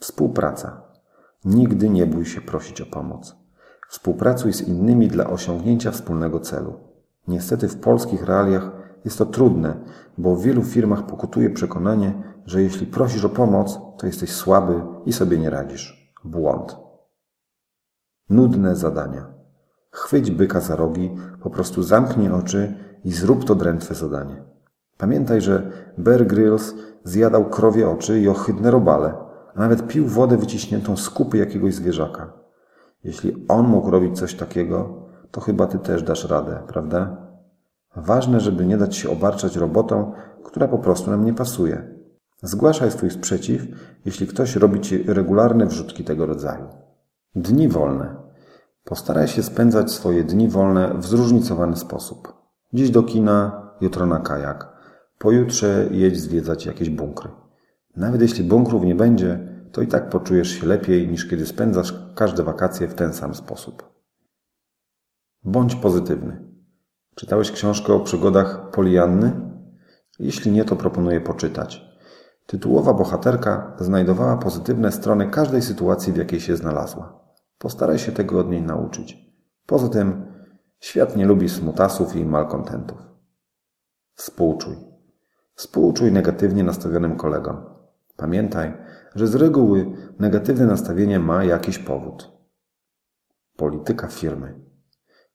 Współpraca. 0.00 0.82
Nigdy 1.44 1.90
nie 1.90 2.06
bój 2.06 2.26
się 2.26 2.40
prosić 2.40 2.80
o 2.80 2.86
pomoc. 2.86 3.36
Współpracuj 3.88 4.52
z 4.52 4.60
innymi 4.60 5.08
dla 5.08 5.30
osiągnięcia 5.30 5.90
wspólnego 5.90 6.40
celu. 6.40 6.80
Niestety 7.28 7.68
w 7.68 7.80
polskich 7.80 8.24
realiach 8.24 8.70
jest 9.04 9.18
to 9.18 9.26
trudne, 9.26 9.74
bo 10.18 10.36
w 10.36 10.42
wielu 10.42 10.62
firmach 10.62 11.06
pokutuje 11.06 11.50
przekonanie, 11.50 12.22
że 12.46 12.62
jeśli 12.62 12.86
prosisz 12.86 13.24
o 13.24 13.28
pomoc, 13.28 13.80
to 13.98 14.06
jesteś 14.06 14.30
słaby 14.30 14.82
i 15.06 15.12
sobie 15.12 15.38
nie 15.38 15.50
radzisz. 15.50 16.14
Błąd. 16.24 16.76
Nudne 18.30 18.76
zadania. 18.76 19.26
Chwyć 19.90 20.30
byka 20.30 20.60
za 20.60 20.76
rogi, 20.76 21.10
po 21.42 21.50
prostu 21.50 21.82
zamknij 21.82 22.30
oczy 22.30 22.74
i 23.04 23.12
zrób 23.12 23.44
to 23.44 23.54
drętwe 23.54 23.94
zadanie. 23.94 24.44
Pamiętaj, 24.98 25.40
że 25.40 25.70
Bear 25.98 26.26
Grylls 26.26 26.74
zjadał 27.04 27.50
krowie 27.50 27.90
oczy 27.90 28.20
i 28.20 28.28
ohydne 28.28 28.70
robale, 28.70 29.14
a 29.54 29.60
nawet 29.60 29.86
pił 29.86 30.06
wodę 30.06 30.36
wyciśniętą 30.36 30.96
z 30.96 31.10
kupy 31.10 31.38
jakiegoś 31.38 31.74
zwierzaka. 31.74 32.32
Jeśli 33.04 33.46
on 33.48 33.68
mógł 33.68 33.90
robić 33.90 34.18
coś 34.18 34.34
takiego, 34.34 35.06
to 35.30 35.40
chyba 35.40 35.66
ty 35.66 35.78
też 35.78 36.02
dasz 36.02 36.24
radę, 36.24 36.62
prawda? 36.66 37.16
Ważne, 37.96 38.40
żeby 38.40 38.66
nie 38.66 38.76
dać 38.76 38.96
się 38.96 39.10
obarczać 39.10 39.56
robotą, 39.56 40.12
która 40.44 40.68
po 40.68 40.78
prostu 40.78 41.10
nam 41.10 41.24
nie 41.24 41.34
pasuje. 41.34 41.94
Zgłaszaj 42.42 42.90
swój 42.90 43.10
sprzeciw, 43.10 43.62
jeśli 44.04 44.26
ktoś 44.26 44.56
robi 44.56 44.80
ci 44.80 45.02
regularne 45.02 45.66
wrzutki 45.66 46.04
tego 46.04 46.26
rodzaju. 46.26 46.81
Dni 47.36 47.68
wolne. 47.68 48.16
Postaraj 48.84 49.28
się 49.28 49.42
spędzać 49.42 49.92
swoje 49.92 50.24
dni 50.24 50.48
wolne 50.48 50.94
w 50.98 51.06
zróżnicowany 51.06 51.76
sposób. 51.76 52.32
Dziś 52.72 52.90
do 52.90 53.02
kina, 53.02 53.70
jutro 53.80 54.06
na 54.06 54.20
kajak. 54.20 54.68
Pojutrze 55.18 55.88
jedź 55.90 56.20
zwiedzać 56.20 56.66
jakieś 56.66 56.90
bunkry. 56.90 57.30
Nawet 57.96 58.20
jeśli 58.20 58.44
bunkrów 58.44 58.84
nie 58.84 58.94
będzie, 58.94 59.48
to 59.72 59.82
i 59.82 59.86
tak 59.86 60.10
poczujesz 60.10 60.48
się 60.48 60.66
lepiej 60.66 61.08
niż 61.08 61.26
kiedy 61.26 61.46
spędzasz 61.46 61.94
każde 62.14 62.42
wakacje 62.42 62.88
w 62.88 62.94
ten 62.94 63.12
sam 63.12 63.34
sposób. 63.34 63.90
Bądź 65.44 65.74
pozytywny. 65.74 66.48
Czytałeś 67.14 67.52
książkę 67.52 67.92
o 67.92 68.00
przygodach 68.00 68.70
Polianny? 68.70 69.32
Jeśli 70.18 70.52
nie, 70.52 70.64
to 70.64 70.76
proponuję 70.76 71.20
poczytać. 71.20 71.84
Tytułowa 72.46 72.94
bohaterka 72.94 73.76
znajdowała 73.78 74.36
pozytywne 74.36 74.92
strony 74.92 75.30
każdej 75.30 75.62
sytuacji, 75.62 76.12
w 76.12 76.16
jakiej 76.16 76.40
się 76.40 76.56
znalazła. 76.56 77.21
Postaraj 77.62 77.98
się 77.98 78.12
tego 78.12 78.40
od 78.40 78.50
niej 78.50 78.62
nauczyć. 78.62 79.18
Poza 79.66 79.88
tym, 79.88 80.26
świat 80.80 81.16
nie 81.16 81.26
lubi 81.26 81.48
smutasów 81.48 82.16
i 82.16 82.24
malkontentów. 82.24 82.98
Współczuj. 84.14 84.76
Współczuj 85.54 86.12
negatywnie 86.12 86.64
nastawionym 86.64 87.16
kolegom. 87.16 87.56
Pamiętaj, 88.16 88.74
że 89.14 89.26
z 89.26 89.34
reguły 89.34 89.92
negatywne 90.18 90.66
nastawienie 90.66 91.18
ma 91.18 91.44
jakiś 91.44 91.78
powód. 91.78 92.32
Polityka 93.56 94.08
firmy. 94.08 94.60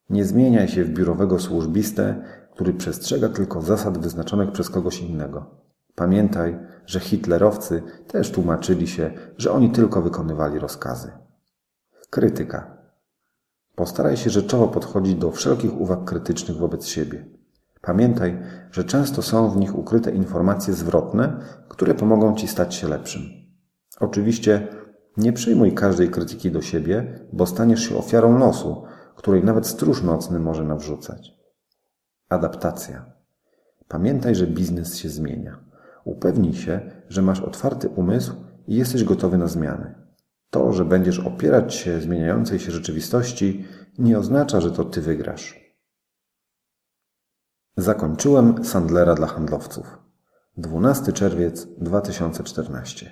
Nie 0.10 0.26
zmieniaj 0.26 0.68
się 0.68 0.84
w 0.84 0.90
biurowego 0.90 1.40
służbistę, 1.40 2.24
który 2.52 2.74
przestrzega 2.74 3.30
tylko 3.30 3.62
zasad 3.62 3.98
wyznaczonych 3.98 4.52
przez 4.52 4.70
kogoś 4.70 5.02
innego. 5.02 5.62
Pamiętaj, 5.96 6.60
że 6.86 7.00
hitlerowcy 7.00 7.84
też 8.08 8.32
tłumaczyli 8.32 8.88
się, 8.88 9.12
że 9.38 9.52
oni 9.52 9.72
tylko 9.72 10.02
wykonywali 10.02 10.60
rozkazy. 10.60 11.27
Krytyka. 12.10 12.78
Postaraj 13.76 14.18
się 14.18 14.30
rzeczowo 14.30 14.68
podchodzić 14.68 15.16
do 15.16 15.32
wszelkich 15.32 15.82
uwag 15.82 16.06
krytycznych 16.06 16.58
wobec 16.58 16.88
siebie. 16.88 17.26
Pamiętaj, 17.82 18.40
że 18.72 18.84
często 18.84 19.22
są 19.22 19.50
w 19.50 19.58
nich 19.58 19.76
ukryte 19.76 20.12
informacje 20.12 20.74
zwrotne, 20.74 21.40
które 21.68 21.94
pomogą 21.94 22.36
Ci 22.36 22.48
stać 22.48 22.76
się 22.76 22.88
lepszym. 22.88 23.22
Oczywiście 24.00 24.68
nie 25.18 25.34
przyjmuj 25.34 25.74
każdej 25.74 26.10
krytyki 26.10 26.52
do 26.52 26.62
siebie, 26.62 27.20
bo 27.34 27.46
staniesz 27.46 27.90
się 27.90 27.98
ofiarą 27.98 28.38
losu, 28.38 28.84
której 29.16 29.44
nawet 29.44 29.68
stróż 29.68 30.04
nocny 30.04 30.40
może 30.40 30.64
nawrzucać. 30.64 31.32
Adaptacja. 32.30 33.06
Pamiętaj, 33.88 34.36
że 34.36 34.48
biznes 34.48 34.98
się 34.98 35.10
zmienia. 35.10 35.60
Upewnij 36.04 36.54
się, 36.54 36.92
że 37.10 37.22
masz 37.22 37.40
otwarty 37.40 37.90
umysł 37.90 38.34
i 38.68 38.76
jesteś 38.76 39.04
gotowy 39.04 39.38
na 39.38 39.48
zmiany. 39.48 40.07
To, 40.50 40.74
że 40.74 40.86
będziesz 40.86 41.20
opierać 41.20 41.76
się 41.76 42.02
zmieniającej 42.02 42.60
się 42.60 42.72
rzeczywistości, 42.72 43.66
nie 43.98 44.20
oznacza, 44.20 44.62
że 44.62 44.72
to 44.72 44.84
ty 44.86 45.02
wygrasz. 45.02 45.68
Zakończyłem 47.78 48.66
Sandlera 48.66 49.16
dla 49.16 49.28
handlowców. 49.28 49.98
12 50.58 51.14
czerwiec 51.14 51.68
2014. 51.78 53.12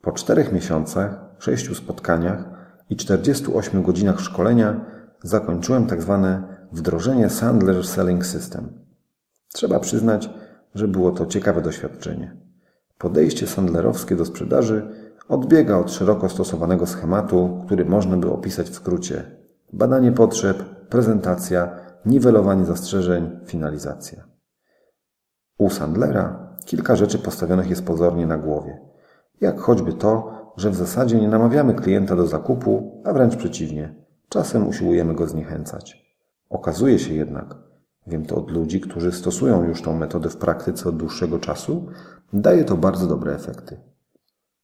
Po 0.00 0.12
czterech 0.12 0.52
miesiącach, 0.52 1.20
sześciu 1.38 1.74
spotkaniach 1.74 2.44
i 2.90 2.96
48 2.96 3.82
godzinach 3.82 4.20
szkolenia 4.20 4.84
zakończyłem 5.22 5.86
tak 5.86 6.02
zwane 6.02 6.58
wdrożenie 6.72 7.30
Sandler 7.30 7.86
Selling 7.86 8.26
System. 8.26 8.84
Trzeba 9.52 9.80
przyznać, 9.80 10.30
że 10.74 10.88
było 10.88 11.12
to 11.12 11.26
ciekawe 11.26 11.62
doświadczenie. 11.62 12.36
Podejście 12.98 13.46
sandlerowskie 13.46 14.16
do 14.16 14.24
sprzedaży 14.24 14.88
odbiega 15.28 15.78
od 15.78 15.92
szeroko 15.92 16.28
stosowanego 16.28 16.86
schematu, 16.86 17.62
który 17.66 17.84
można 17.84 18.16
by 18.16 18.30
opisać 18.30 18.70
w 18.70 18.74
skrócie: 18.74 19.24
badanie 19.72 20.12
potrzeb, 20.12 20.62
prezentacja, 20.88 21.80
niwelowanie 22.06 22.64
zastrzeżeń, 22.64 23.30
finalizacja. 23.44 24.24
U 25.58 25.70
Sandlera 25.70 26.56
kilka 26.64 26.96
rzeczy 26.96 27.18
postawionych 27.18 27.70
jest 27.70 27.86
pozornie 27.86 28.26
na 28.26 28.38
głowie, 28.38 28.80
jak 29.40 29.60
choćby 29.60 29.92
to, 29.92 30.38
że 30.56 30.70
w 30.70 30.74
zasadzie 30.74 31.20
nie 31.20 31.28
namawiamy 31.28 31.74
klienta 31.74 32.16
do 32.16 32.26
zakupu, 32.26 33.02
a 33.04 33.12
wręcz 33.12 33.36
przeciwnie, 33.36 33.94
czasem 34.28 34.68
usiłujemy 34.68 35.14
go 35.14 35.26
zniechęcać. 35.26 36.14
Okazuje 36.50 36.98
się 36.98 37.14
jednak, 37.14 37.54
wiem 38.06 38.24
to 38.26 38.36
od 38.36 38.50
ludzi, 38.50 38.80
którzy 38.80 39.12
stosują 39.12 39.64
już 39.64 39.82
tą 39.82 39.96
metodę 39.96 40.28
w 40.28 40.36
praktyce 40.36 40.88
od 40.88 40.96
dłuższego 40.96 41.38
czasu, 41.38 41.86
daje 42.32 42.64
to 42.64 42.76
bardzo 42.76 43.06
dobre 43.06 43.34
efekty. 43.34 43.80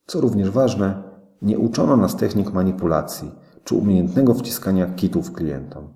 Co 0.06 0.20
również 0.20 0.50
ważne, 0.50 1.02
nie 1.42 1.58
uczono 1.58 1.96
nas 1.96 2.16
technik 2.16 2.52
manipulacji 2.52 3.30
czy 3.64 3.74
umiejętnego 3.74 4.34
wciskania 4.34 4.86
kitów 4.86 5.32
klientom. 5.32 5.94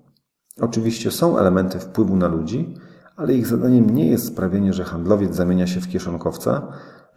Oczywiście 0.61 1.11
są 1.11 1.37
elementy 1.37 1.79
wpływu 1.79 2.15
na 2.15 2.27
ludzi, 2.27 2.75
ale 3.15 3.33
ich 3.33 3.47
zadaniem 3.47 3.89
nie 3.89 4.07
jest 4.07 4.27
sprawienie, 4.27 4.73
że 4.73 4.83
handlowiec 4.83 5.35
zamienia 5.35 5.67
się 5.67 5.81
w 5.81 5.87
kieszonkowca, 5.87 6.67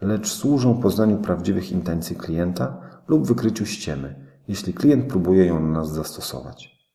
lecz 0.01 0.31
służą 0.31 0.77
poznaniu 0.77 1.17
prawdziwych 1.17 1.71
intencji 1.71 2.15
klienta 2.15 2.77
lub 3.07 3.27
wykryciu 3.27 3.65
ściemy, 3.65 4.25
jeśli 4.47 4.73
klient 4.73 5.05
próbuje 5.05 5.45
ją 5.45 5.59
na 5.59 5.79
nas 5.79 5.91
zastosować. 5.91 6.89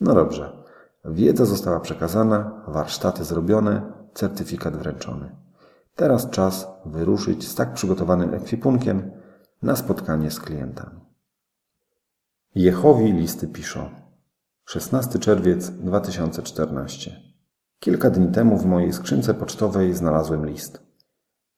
No 0.00 0.14
dobrze, 0.14 0.52
wiedza 1.04 1.44
została 1.44 1.80
przekazana, 1.80 2.64
warsztaty 2.68 3.24
zrobione, 3.24 3.82
certyfikat 4.14 4.76
wręczony. 4.76 5.36
Teraz 5.96 6.30
czas 6.30 6.68
wyruszyć 6.86 7.48
z 7.48 7.54
tak 7.54 7.74
przygotowanym 7.74 8.34
ekwipunkiem 8.34 9.10
na 9.62 9.76
spotkanie 9.76 10.30
z 10.30 10.40
klientami. 10.40 11.00
Jehowi 12.54 13.12
listy 13.12 13.48
piszą. 13.48 13.90
16 14.64 15.18
czerwiec 15.18 15.70
2014. 15.70 17.20
Kilka 17.80 18.10
dni 18.10 18.28
temu 18.28 18.58
w 18.58 18.66
mojej 18.66 18.92
skrzynce 18.92 19.34
pocztowej 19.34 19.94
znalazłem 19.94 20.46
list. 20.46 20.82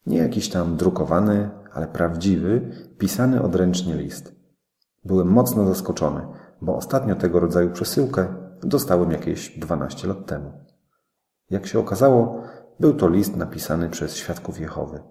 Nie 0.06 0.18
jakiś 0.18 0.48
tam 0.48 0.76
drukowany, 0.76 1.50
ale 1.72 1.86
prawdziwy, 1.86 2.70
pisany 2.98 3.42
odręcznie 3.42 3.94
list. 3.94 4.34
Byłem 5.04 5.28
mocno 5.28 5.66
zaskoczony, 5.66 6.26
bo 6.60 6.76
ostatnio 6.76 7.16
tego 7.16 7.40
rodzaju 7.40 7.70
przesyłkę 7.70 8.34
dostałem 8.62 9.10
jakieś 9.10 9.58
12 9.58 10.08
lat 10.08 10.26
temu. 10.26 10.52
Jak 11.50 11.66
się 11.66 11.78
okazało, 11.78 12.42
był 12.80 12.94
to 12.94 13.08
list 13.08 13.36
napisany 13.36 13.90
przez 13.90 14.16
świadków 14.16 14.60
Jehowy, 14.60 15.02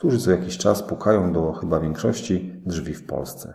którzy 0.00 0.18
co 0.18 0.30
jakiś 0.30 0.58
czas 0.58 0.82
pukają 0.82 1.32
do 1.32 1.52
chyba 1.52 1.80
większości 1.80 2.62
drzwi 2.66 2.94
w 2.94 3.06
Polsce. 3.06 3.54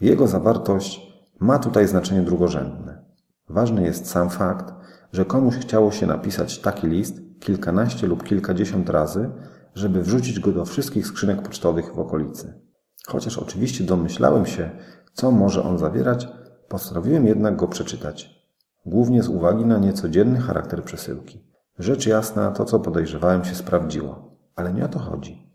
Jego 0.00 0.26
zawartość 0.26 1.00
ma 1.40 1.58
tutaj 1.58 1.88
znaczenie 1.88 2.22
drugorzędne. 2.22 3.04
Ważny 3.48 3.82
jest 3.82 4.06
sam 4.06 4.30
fakt, 4.30 4.74
że 5.12 5.24
komuś 5.24 5.56
chciało 5.56 5.90
się 5.92 6.06
napisać 6.06 6.58
taki 6.58 6.86
list 6.86 7.20
kilkanaście 7.40 8.06
lub 8.06 8.24
kilkadziesiąt 8.24 8.90
razy, 8.90 9.30
żeby 9.74 10.02
wrzucić 10.02 10.40
go 10.40 10.52
do 10.52 10.64
wszystkich 10.64 11.06
skrzynek 11.06 11.42
pocztowych 11.42 11.94
w 11.94 11.98
okolicy. 11.98 12.60
Chociaż 13.06 13.38
oczywiście 13.38 13.84
domyślałem 13.84 14.46
się, 14.46 14.70
co 15.12 15.30
może 15.30 15.62
on 15.62 15.78
zawierać, 15.78 16.28
postanowiłem 16.68 17.26
jednak 17.26 17.56
go 17.56 17.68
przeczytać. 17.68 18.46
Głównie 18.86 19.22
z 19.22 19.28
uwagi 19.28 19.66
na 19.66 19.78
niecodzienny 19.78 20.40
charakter 20.40 20.84
przesyłki. 20.84 21.44
Rzecz 21.78 22.06
jasna, 22.06 22.50
to 22.50 22.64
co 22.64 22.80
podejrzewałem 22.80 23.44
się 23.44 23.54
sprawdziło. 23.54 24.36
Ale 24.56 24.72
nie 24.72 24.84
o 24.84 24.88
to 24.88 24.98
chodzi. 24.98 25.45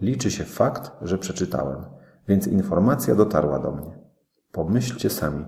Liczy 0.00 0.30
się 0.30 0.44
fakt, 0.44 0.90
że 1.02 1.18
przeczytałem, 1.18 1.84
więc 2.28 2.46
informacja 2.46 3.14
dotarła 3.14 3.58
do 3.58 3.72
mnie. 3.72 3.98
Pomyślcie 4.52 5.10
sami, 5.10 5.44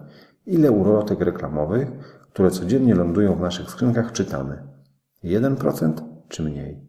ile 0.47 0.71
ulotek 0.71 1.21
reklamowych, 1.21 1.89
które 2.33 2.51
codziennie 2.51 2.95
lądują 2.95 3.35
w 3.35 3.41
naszych 3.41 3.71
skrzynkach, 3.71 4.13
czytamy. 4.13 4.63
1% 5.25 5.93
czy 6.29 6.43
mniej? 6.43 6.89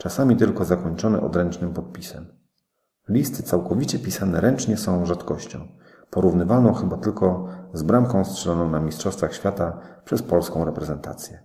czasami 0.00 0.36
tylko 0.36 0.64
zakończone 0.64 1.20
odręcznym 1.20 1.72
podpisem. 1.72 2.26
Listy 3.08 3.42
całkowicie 3.42 3.98
pisane 3.98 4.40
ręcznie 4.40 4.76
są 4.76 5.06
rzadkością, 5.06 5.68
porównywalną 6.10 6.72
chyba 6.72 6.96
tylko 6.96 7.48
z 7.74 7.82
bramką 7.82 8.24
strzeloną 8.24 8.70
na 8.70 8.80
Mistrzostwach 8.80 9.34
Świata 9.34 9.80
przez 10.04 10.22
polską 10.22 10.64
reprezentację. 10.64 11.42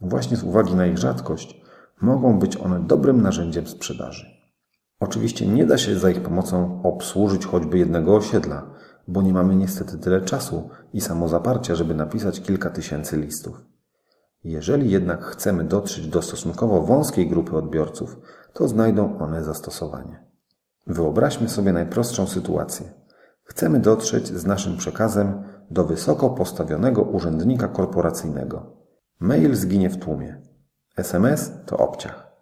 Właśnie 0.00 0.36
z 0.36 0.42
uwagi 0.42 0.74
na 0.74 0.86
ich 0.86 0.98
rzadkość 0.98 1.62
mogą 2.00 2.38
być 2.38 2.56
one 2.56 2.80
dobrym 2.80 3.22
narzędziem 3.22 3.66
sprzedaży. 3.66 4.26
Oczywiście 5.00 5.46
nie 5.46 5.66
da 5.66 5.78
się 5.78 5.98
za 5.98 6.10
ich 6.10 6.22
pomocą 6.22 6.82
obsłużyć 6.82 7.46
choćby 7.46 7.78
jednego 7.78 8.16
osiedla, 8.16 8.66
bo 9.08 9.22
nie 9.22 9.32
mamy 9.32 9.56
niestety 9.56 9.98
tyle 9.98 10.20
czasu 10.20 10.70
i 10.92 11.00
samozaparcia, 11.00 11.74
żeby 11.74 11.94
napisać 11.94 12.40
kilka 12.40 12.70
tysięcy 12.70 13.16
listów. 13.16 13.73
Jeżeli 14.44 14.90
jednak 14.90 15.24
chcemy 15.24 15.64
dotrzeć 15.64 16.08
do 16.08 16.22
stosunkowo 16.22 16.80
wąskiej 16.80 17.28
grupy 17.28 17.56
odbiorców, 17.56 18.20
to 18.52 18.68
znajdą 18.68 19.18
one 19.18 19.44
zastosowanie. 19.44 20.24
Wyobraźmy 20.86 21.48
sobie 21.48 21.72
najprostszą 21.72 22.26
sytuację. 22.26 22.92
Chcemy 23.44 23.80
dotrzeć 23.80 24.28
z 24.28 24.46
naszym 24.46 24.76
przekazem 24.76 25.42
do 25.70 25.84
wysoko 25.84 26.30
postawionego 26.30 27.02
urzędnika 27.02 27.68
korporacyjnego. 27.68 28.76
Mail 29.20 29.54
zginie 29.54 29.90
w 29.90 29.96
tłumie. 29.96 30.42
SMS 30.96 31.52
to 31.66 31.76
obciach. 31.76 32.32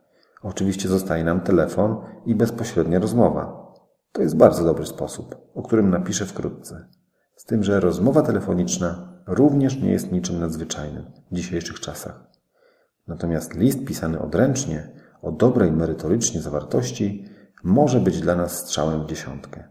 Oczywiście 0.43 0.89
zostaje 0.89 1.25
nam 1.25 1.41
telefon 1.41 1.97
i 2.27 2.35
bezpośrednia 2.35 2.99
rozmowa. 2.99 3.73
To 4.13 4.23
jest 4.23 4.37
bardzo 4.37 4.65
dobry 4.65 4.87
sposób, 4.87 5.37
o 5.55 5.63
którym 5.63 5.91
napiszę 5.91 6.27
wkrótce. 6.27 6.89
Z 7.37 7.45
tym, 7.45 7.65
że 7.65 7.81
rozmowa 7.81 8.23
telefoniczna 8.23 9.12
również 9.27 9.77
nie 9.77 9.91
jest 9.91 10.13
niczym 10.13 10.41
nadzwyczajnym 10.41 11.05
w 11.31 11.35
dzisiejszych 11.35 11.81
czasach. 11.81 12.25
Natomiast 13.07 13.55
list 13.55 13.85
pisany 13.85 14.21
odręcznie, 14.21 14.91
o 15.23 15.33
dobrej 15.33 15.73
merytorycznie 15.73 16.41
zawartości, 16.41 17.29
może 17.65 18.01
być 18.01 18.21
dla 18.21 18.37
nas 18.37 18.59
strzałem 18.59 19.03
w 19.03 19.07
dziesiątkę. 19.07 19.65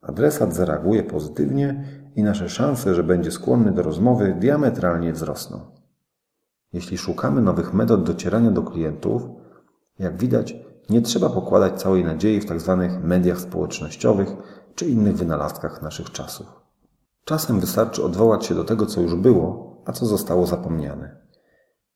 Adresat 0.00 0.54
zareaguje 0.54 1.02
pozytywnie 1.02 1.84
i 2.16 2.22
nasze 2.22 2.48
szanse, 2.48 2.94
że 2.94 3.02
będzie 3.02 3.30
skłonny 3.30 3.72
do 3.72 3.82
rozmowy, 3.82 4.36
diametralnie 4.38 5.12
wzrosną. 5.12 5.60
Jeśli 6.72 6.98
szukamy 6.98 7.42
nowych 7.42 7.74
metod 7.74 8.04
docierania 8.04 8.50
do 8.50 8.62
klientów, 8.62 9.22
jak 9.98 10.16
widać, 10.16 10.56
nie 10.90 11.02
trzeba 11.02 11.30
pokładać 11.30 11.80
całej 11.80 12.04
nadziei 12.04 12.40
w 12.40 12.44
tzw. 12.44 12.88
Tak 12.90 13.04
mediach 13.04 13.40
społecznościowych 13.40 14.28
czy 14.74 14.86
innych 14.86 15.16
wynalazkach 15.16 15.82
naszych 15.82 16.10
czasów. 16.10 16.46
Czasem 17.24 17.60
wystarczy 17.60 18.04
odwołać 18.04 18.46
się 18.46 18.54
do 18.54 18.64
tego, 18.64 18.86
co 18.86 19.00
już 19.00 19.14
było, 19.14 19.82
a 19.86 19.92
co 19.92 20.06
zostało 20.06 20.46
zapomniane. 20.46 21.16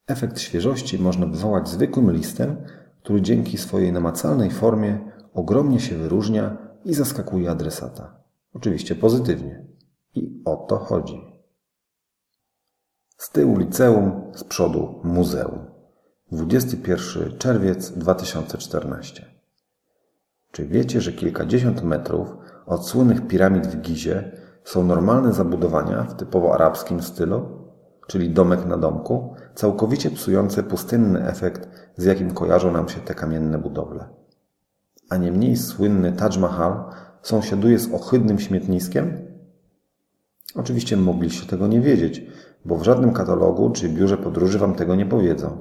Efekt 0.06 0.40
świeżości 0.40 0.98
można 0.98 1.26
wywołać 1.26 1.68
zwykłym 1.68 2.12
listem, 2.12 2.56
który 3.02 3.22
dzięki 3.22 3.58
swojej 3.58 3.92
namacalnej 3.92 4.50
formie 4.50 4.98
ogromnie 5.34 5.80
się 5.80 5.96
wyróżnia 5.96 6.56
i 6.84 6.94
zaskakuje 6.94 7.50
adresata. 7.50 8.24
Oczywiście 8.54 8.94
pozytywnie. 8.94 9.66
I 10.14 10.42
o 10.44 10.56
to 10.56 10.78
chodzi. 10.78 11.20
Z 13.16 13.30
tyłu 13.30 13.58
liceum, 13.58 14.32
z 14.34 14.44
przodu 14.44 15.00
muzeum. 15.04 15.66
21 16.32 17.38
czerwiec 17.38 17.90
2014. 17.90 19.26
Czy 20.52 20.66
wiecie, 20.66 21.00
że 21.00 21.12
kilkadziesiąt 21.12 21.82
metrów 21.82 22.28
od 22.66 22.88
słynnych 22.88 23.26
piramid 23.26 23.66
w 23.66 23.80
Gizie 23.80 24.43
są 24.64 24.84
normalne 24.84 25.32
zabudowania 25.32 26.02
w 26.02 26.14
typowo 26.14 26.54
arabskim 26.54 27.02
stylu, 27.02 27.64
czyli 28.06 28.30
domek 28.30 28.66
na 28.66 28.76
domku, 28.76 29.34
całkowicie 29.54 30.10
psujące 30.10 30.62
pustynny 30.62 31.26
efekt, 31.26 31.68
z 31.96 32.04
jakim 32.04 32.30
kojarzą 32.30 32.72
nam 32.72 32.88
się 32.88 33.00
te 33.00 33.14
kamienne 33.14 33.58
budowle? 33.58 34.08
A 35.10 35.16
nie 35.16 35.32
mniej 35.32 35.56
słynny 35.56 36.12
Taj 36.12 36.38
Mahal 36.38 36.84
sąsiaduje 37.22 37.78
z 37.78 37.94
ohydnym 37.94 38.38
śmietniskiem? 38.38 39.34
Oczywiście 40.54 40.96
mogliście 40.96 41.46
tego 41.46 41.66
nie 41.66 41.80
wiedzieć, 41.80 42.26
bo 42.64 42.76
w 42.76 42.84
żadnym 42.84 43.12
katalogu 43.12 43.70
czy 43.70 43.88
biurze 43.88 44.16
podróży 44.16 44.58
Wam 44.58 44.74
tego 44.74 44.94
nie 44.94 45.06
powiedzą. 45.06 45.58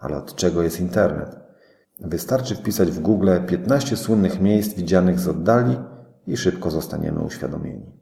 Ale 0.00 0.16
od 0.16 0.34
czego 0.34 0.62
jest 0.62 0.80
internet? 0.80 1.36
Wystarczy 2.00 2.54
wpisać 2.54 2.90
w 2.90 3.00
Google 3.00 3.30
15 3.46 3.96
słynnych 3.96 4.40
miejsc 4.40 4.74
widzianych 4.74 5.20
z 5.20 5.28
oddali 5.28 5.76
i 6.26 6.36
szybko 6.36 6.70
zostaniemy 6.70 7.20
uświadomieni. 7.20 8.01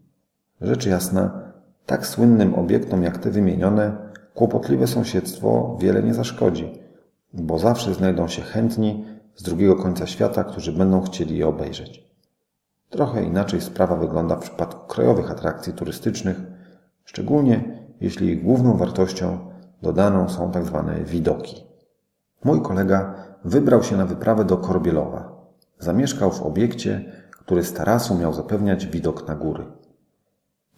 Rzecz 0.60 0.86
jasna, 0.86 1.52
tak 1.86 2.06
słynnym 2.06 2.54
obiektom 2.54 3.02
jak 3.02 3.18
te 3.18 3.30
wymienione, 3.30 3.96
kłopotliwe 4.34 4.86
sąsiedztwo 4.86 5.76
wiele 5.80 6.02
nie 6.02 6.14
zaszkodzi, 6.14 6.78
bo 7.32 7.58
zawsze 7.58 7.94
znajdą 7.94 8.28
się 8.28 8.42
chętni 8.42 9.04
z 9.36 9.42
drugiego 9.42 9.76
końca 9.76 10.06
świata, 10.06 10.44
którzy 10.44 10.72
będą 10.72 11.02
chcieli 11.02 11.38
je 11.38 11.46
obejrzeć. 11.46 12.10
Trochę 12.90 13.22
inaczej 13.22 13.60
sprawa 13.60 13.96
wygląda 13.96 14.36
w 14.36 14.40
przypadku 14.40 14.86
krajowych 14.86 15.30
atrakcji 15.30 15.72
turystycznych, 15.72 16.36
szczególnie 17.04 17.64
jeśli 18.00 18.28
ich 18.28 18.42
główną 18.42 18.76
wartością 18.76 19.38
dodaną 19.82 20.28
są 20.28 20.50
tak 20.50 20.64
zwane 20.64 21.04
widoki. 21.04 21.64
Mój 22.44 22.62
kolega 22.62 23.14
wybrał 23.44 23.82
się 23.82 23.96
na 23.96 24.06
wyprawę 24.06 24.44
do 24.44 24.56
Korbielowa. 24.56 25.32
Zamieszkał 25.78 26.30
w 26.30 26.42
obiekcie, 26.42 27.12
który 27.30 27.64
z 27.64 27.72
tarasu 27.72 28.14
miał 28.14 28.34
zapewniać 28.34 28.86
widok 28.86 29.28
na 29.28 29.34
góry. 29.34 29.64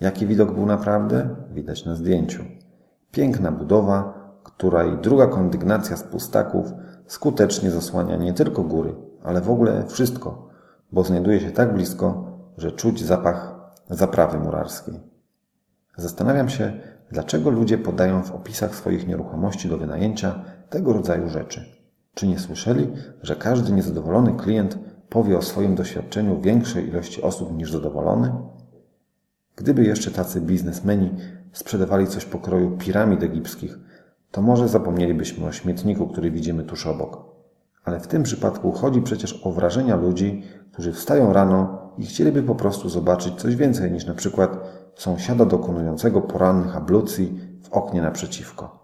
Jaki 0.03 0.27
widok 0.27 0.53
był 0.53 0.67
naprawdę? 0.67 1.29
Widać 1.55 1.85
na 1.85 1.95
zdjęciu. 1.95 2.45
Piękna 3.11 3.53
budowa, 3.53 4.15
której 4.43 4.99
druga 4.99 5.27
kondygnacja 5.27 5.97
z 5.97 6.03
pustaków 6.03 6.73
skutecznie 7.07 7.71
zasłania 7.71 8.17
nie 8.17 8.33
tylko 8.33 8.63
góry, 8.63 8.95
ale 9.25 9.41
w 9.41 9.51
ogóle 9.51 9.87
wszystko, 9.89 10.49
bo 10.93 11.05
znajduje 11.05 11.41
się 11.41 11.51
tak 11.51 11.75
blisko, 11.75 12.39
że 12.57 12.73
czuć 12.73 13.05
zapach 13.05 13.55
zaprawy 13.91 14.39
murarskiej. 14.39 15.01
Zastanawiam 15.97 16.49
się, 16.49 16.73
dlaczego 17.11 17.51
ludzie 17.51 17.79
podają 17.79 18.23
w 18.23 18.33
opisach 18.33 18.75
swoich 18.75 19.07
nieruchomości 19.07 19.69
do 19.69 19.79
wynajęcia 19.79 20.45
tego 20.71 20.93
rodzaju 20.93 21.29
rzeczy. 21.29 21.65
Czy 22.15 22.27
nie 22.27 22.39
słyszeli, 22.39 22.93
że 23.23 23.37
każdy 23.37 23.73
niezadowolony 23.73 24.33
klient 24.33 24.79
powie 25.09 25.39
o 25.39 25.43
swoim 25.43 25.75
doświadczeniu 25.75 26.41
większej 26.41 26.89
ilości 26.89 27.23
osób 27.23 27.57
niż 27.57 27.73
zadowolony? 27.73 28.33
Gdyby 29.57 29.85
jeszcze 29.85 30.11
tacy 30.11 30.41
biznesmeni 30.41 31.11
sprzedawali 31.53 32.07
coś 32.07 32.25
pokroju 32.25 32.77
piramid 32.77 33.23
egipskich, 33.23 33.79
to 34.31 34.43
może 34.43 34.69
zapomnielibyśmy 34.69 35.47
o 35.47 35.53
śmietniku, 35.53 36.07
który 36.07 36.31
widzimy 36.31 36.65
tuż 36.65 36.87
obok. 36.87 37.25
Ale 37.85 38.01
w 38.01 38.07
tym 38.07 38.23
przypadku 38.23 38.73
chodzi 38.73 39.03
przecież 39.03 39.41
o 39.45 39.53
wrażenia 39.53 39.97
ludzi, 39.97 40.43
którzy 40.73 40.93
wstają 40.93 41.33
rano 41.33 41.83
i 41.99 42.07
chcieliby 42.07 42.43
po 42.43 42.55
prostu 42.55 42.89
zobaczyć 42.89 43.35
coś 43.35 43.57
więcej 43.57 43.93
niż 43.93 44.07
na 44.07 44.15
przykład 44.15 44.59
sąsiada 44.95 45.45
dokonującego 45.45 46.21
porannych 46.21 46.77
ablucji 46.77 47.41
w 47.63 47.73
oknie 47.73 48.03
naprzeciwko. 48.03 48.83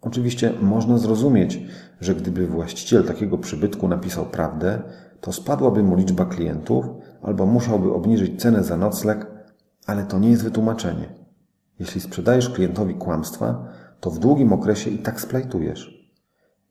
Oczywiście 0.00 0.52
można 0.60 0.98
zrozumieć, 0.98 1.60
że 2.00 2.14
gdyby 2.14 2.46
właściciel 2.46 3.04
takiego 3.04 3.38
przybytku 3.38 3.88
napisał 3.88 4.24
prawdę, 4.24 4.82
to 5.20 5.32
spadłaby 5.32 5.82
mu 5.82 5.96
liczba 5.96 6.24
klientów 6.24 6.86
albo 7.22 7.46
musiałby 7.46 7.92
obniżyć 7.92 8.40
cenę 8.40 8.64
za 8.64 8.76
nocleg, 8.76 9.26
ale 9.86 10.04
to 10.04 10.18
nie 10.18 10.30
jest 10.30 10.44
wytłumaczenie. 10.44 11.08
Jeśli 11.78 12.00
sprzedajesz 12.00 12.50
klientowi 12.50 12.94
kłamstwa, 12.94 13.68
to 14.00 14.10
w 14.10 14.18
długim 14.18 14.52
okresie 14.52 14.90
i 14.90 14.98
tak 14.98 15.20
splajtujesz. 15.20 16.10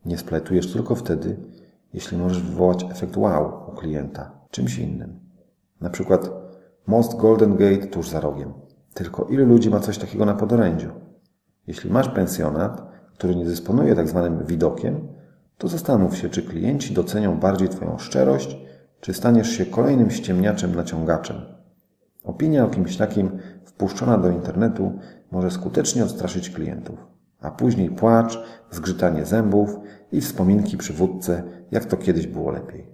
Nie 0.05 0.17
splajtujesz 0.17 0.73
tylko 0.73 0.95
wtedy, 0.95 1.37
jeśli 1.93 2.17
możesz 2.17 2.41
wywołać 2.41 2.85
efekt 2.91 3.17
wow 3.17 3.69
u 3.69 3.71
klienta 3.71 4.31
czymś 4.51 4.77
innym. 4.77 5.19
Na 5.81 5.89
przykład 5.89 6.29
most 6.87 7.17
Golden 7.17 7.55
Gate 7.55 7.87
tuż 7.87 8.09
za 8.09 8.19
rogiem. 8.19 8.53
Tylko 8.93 9.25
ilu 9.25 9.45
ludzi 9.45 9.69
ma 9.69 9.79
coś 9.79 9.97
takiego 9.97 10.25
na 10.25 10.33
podorędziu? 10.33 10.89
Jeśli 11.67 11.91
masz 11.91 12.09
pensjonat, 12.09 12.81
który 13.13 13.35
nie 13.35 13.45
dysponuje 13.45 13.95
tak 13.95 14.09
zwanym 14.09 14.45
widokiem, 14.45 15.07
to 15.57 15.67
zastanów 15.67 16.17
się, 16.17 16.29
czy 16.29 16.43
klienci 16.43 16.93
docenią 16.93 17.39
bardziej 17.39 17.69
Twoją 17.69 17.97
szczerość, 17.97 18.57
czy 19.01 19.13
staniesz 19.13 19.49
się 19.49 19.65
kolejnym 19.65 20.11
ściemniaczem 20.11 20.75
naciągaczem. 20.75 21.54
Opinia 22.25 22.65
o 22.65 22.69
kimś 22.69 22.97
takim 22.97 23.39
wpuszczona 23.65 24.17
do 24.17 24.29
internetu 24.29 24.99
może 25.31 25.51
skutecznie 25.51 26.03
odstraszyć 26.03 26.49
klientów, 26.49 26.99
a 27.41 27.51
później 27.51 27.89
płacz, 27.89 28.39
zgrzytanie 28.71 29.25
zębów 29.25 29.79
i 30.11 30.21
wspominki 30.21 30.77
przy 30.77 30.93
wódce, 30.93 31.43
jak 31.71 31.85
to 31.85 31.97
kiedyś 31.97 32.27
było 32.27 32.51
lepiej. 32.51 32.87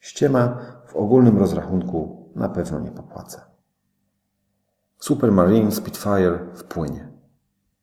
Ściema 0.00 0.58
w 0.86 0.96
ogólnym 0.96 1.38
rozrachunku 1.38 2.30
na 2.34 2.48
pewno 2.48 2.80
nie 2.80 2.90
popłaca. 2.90 3.50
Supermarine 4.98 5.72
Spitfire 5.72 6.38
w 6.54 6.64
płynie. 6.64 7.08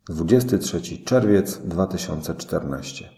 23 0.10 0.82
czerwiec 1.06 1.58
2014. 1.58 3.10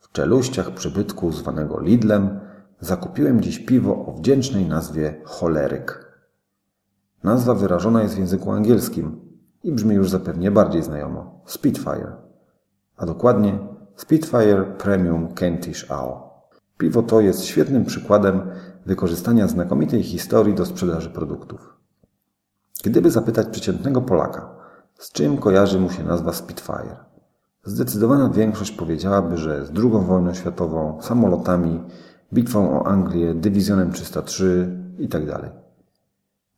W 0.00 0.12
czeluściach 0.12 0.70
przybytku 0.70 1.32
zwanego 1.32 1.80
Lidlem 1.80 2.40
zakupiłem 2.80 3.40
dziś 3.40 3.58
piwo 3.58 4.06
o 4.06 4.12
wdzięcznej 4.12 4.66
nazwie 4.66 5.20
Choleryk. 5.24 6.03
Nazwa 7.24 7.54
wyrażona 7.54 8.02
jest 8.02 8.14
w 8.14 8.18
języku 8.18 8.50
angielskim 8.50 9.20
i 9.62 9.72
brzmi 9.72 9.94
już 9.94 10.10
zapewnie 10.10 10.50
bardziej 10.50 10.82
znajomo 10.82 11.40
Spitfire, 11.46 12.12
a 12.96 13.06
dokładnie 13.06 13.58
Spitfire 13.96 14.64
Premium 14.78 15.28
Kentish 15.28 15.90
Ale. 15.90 16.12
Piwo 16.78 17.02
to 17.02 17.20
jest 17.20 17.44
świetnym 17.44 17.84
przykładem 17.84 18.40
wykorzystania 18.86 19.48
znakomitej 19.48 20.02
historii 20.02 20.54
do 20.54 20.66
sprzedaży 20.66 21.10
produktów. 21.10 21.76
Gdyby 22.84 23.10
zapytać 23.10 23.48
przeciętnego 23.48 24.02
Polaka, 24.02 24.56
z 24.98 25.12
czym 25.12 25.36
kojarzy 25.36 25.80
mu 25.80 25.90
się 25.90 26.04
nazwa 26.04 26.32
Spitfire, 26.32 26.96
zdecydowana 27.64 28.28
większość 28.28 28.72
powiedziałaby, 28.72 29.36
że 29.36 29.66
z 29.66 29.70
II 29.70 29.90
wojną 30.06 30.34
światową, 30.34 31.02
samolotami, 31.02 31.80
bitwą 32.32 32.80
o 32.80 32.86
Anglię, 32.86 33.34
dywizjonem 33.34 33.92
303 33.92 34.78
itd. 34.98 35.63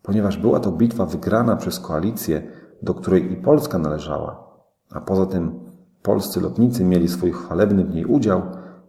Ponieważ 0.07 0.37
była 0.37 0.61
to 0.61 0.73
bitwa 0.73 1.07
wygrana 1.07 1.57
przez 1.57 1.81
koalicję, 1.81 2.43
do 2.83 2.95
której 2.95 3.33
i 3.33 3.37
Polska 3.37 3.79
należała, 3.79 4.61
a 4.91 5.01
poza 5.01 5.27
tym 5.27 5.61
polscy 6.03 6.41
lotnicy 6.41 6.85
mieli 6.85 7.09
swój 7.09 7.33
chwalebny 7.33 7.85
w 7.85 7.95
niej 7.95 8.05
udział, 8.05 8.43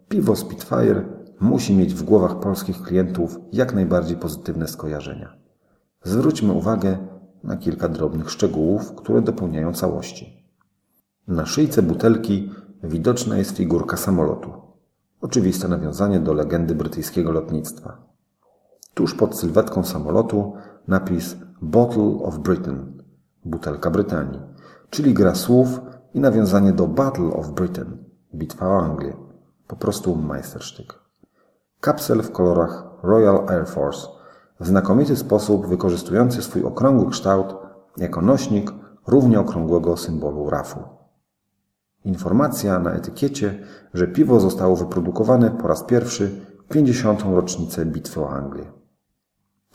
piwo 0.10 0.36
Spitfire 0.36 1.06
musi 1.40 1.76
mieć 1.76 1.94
w 1.94 2.04
głowach 2.04 2.40
polskich 2.40 2.82
klientów 2.82 3.40
jak 3.54 3.74
najbardziej 3.74 4.18
pozytywne 4.18 4.68
skojarzenia. 4.68 5.34
Zwróćmy 6.04 6.54
uwagę 6.54 6.98
na 7.44 7.58
kilka 7.58 7.90
drobnych 7.90 8.32
szczegółów, 8.32 8.96
które 8.96 9.22
dopełniają 9.22 9.74
całości. 9.74 10.44
Na 11.28 11.46
szyjce 11.46 11.82
butelki 11.82 12.52
widoczna 12.84 13.38
jest 13.38 13.58
figurka 13.58 13.98
samolotu. 13.98 14.54
Oczywiste 15.22 15.68
nawiązanie 15.68 16.20
do 16.20 16.34
legendy 16.34 16.76
brytyjskiego 16.76 17.32
lotnictwa. 17.32 17.98
Tuż 18.94 19.14
pod 19.14 19.40
sylwetką 19.40 19.84
samolotu 19.84 20.54
napis 20.88 21.36
Bottle 21.62 22.24
of 22.24 22.38
Britain, 22.38 23.04
butelka 23.46 23.92
Brytanii, 23.92 24.42
czyli 24.90 25.14
gra 25.14 25.36
słów 25.36 25.82
i 26.14 26.20
nawiązanie 26.20 26.74
do 26.74 26.88
Battle 26.88 27.34
of 27.34 27.50
Britain, 27.50 27.98
bitwa 28.36 28.68
o 28.68 28.80
Anglię. 28.80 29.14
Po 29.68 29.76
prostu 29.76 30.16
majstersztyk. 30.16 31.00
Kapsel 31.80 32.22
w 32.22 32.32
kolorach 32.32 32.84
Royal 33.04 33.50
Air 33.50 33.68
Force, 33.68 34.08
w 34.60 34.68
znakomity 34.68 35.16
sposób 35.16 35.68
wykorzystujący 35.68 36.42
swój 36.42 36.64
okrągły 36.64 37.12
kształt 37.12 37.56
jako 37.98 38.22
nośnik 38.22 38.72
równie 39.08 39.40
okrągłego 39.40 39.98
symbolu 39.98 40.50
RAF-u. 40.50 40.80
Informacja 42.06 42.80
na 42.80 42.92
etykiecie, 42.92 43.64
że 43.94 44.08
piwo 44.08 44.40
zostało 44.40 44.76
wyprodukowane 44.76 45.52
po 45.52 45.68
raz 45.68 45.84
pierwszy 45.84 46.42
w 46.60 46.74
50. 46.74 47.24
rocznicę 47.24 47.86
bitwy 47.86 48.22
o 48.22 48.30
Anglię. 48.30 48.66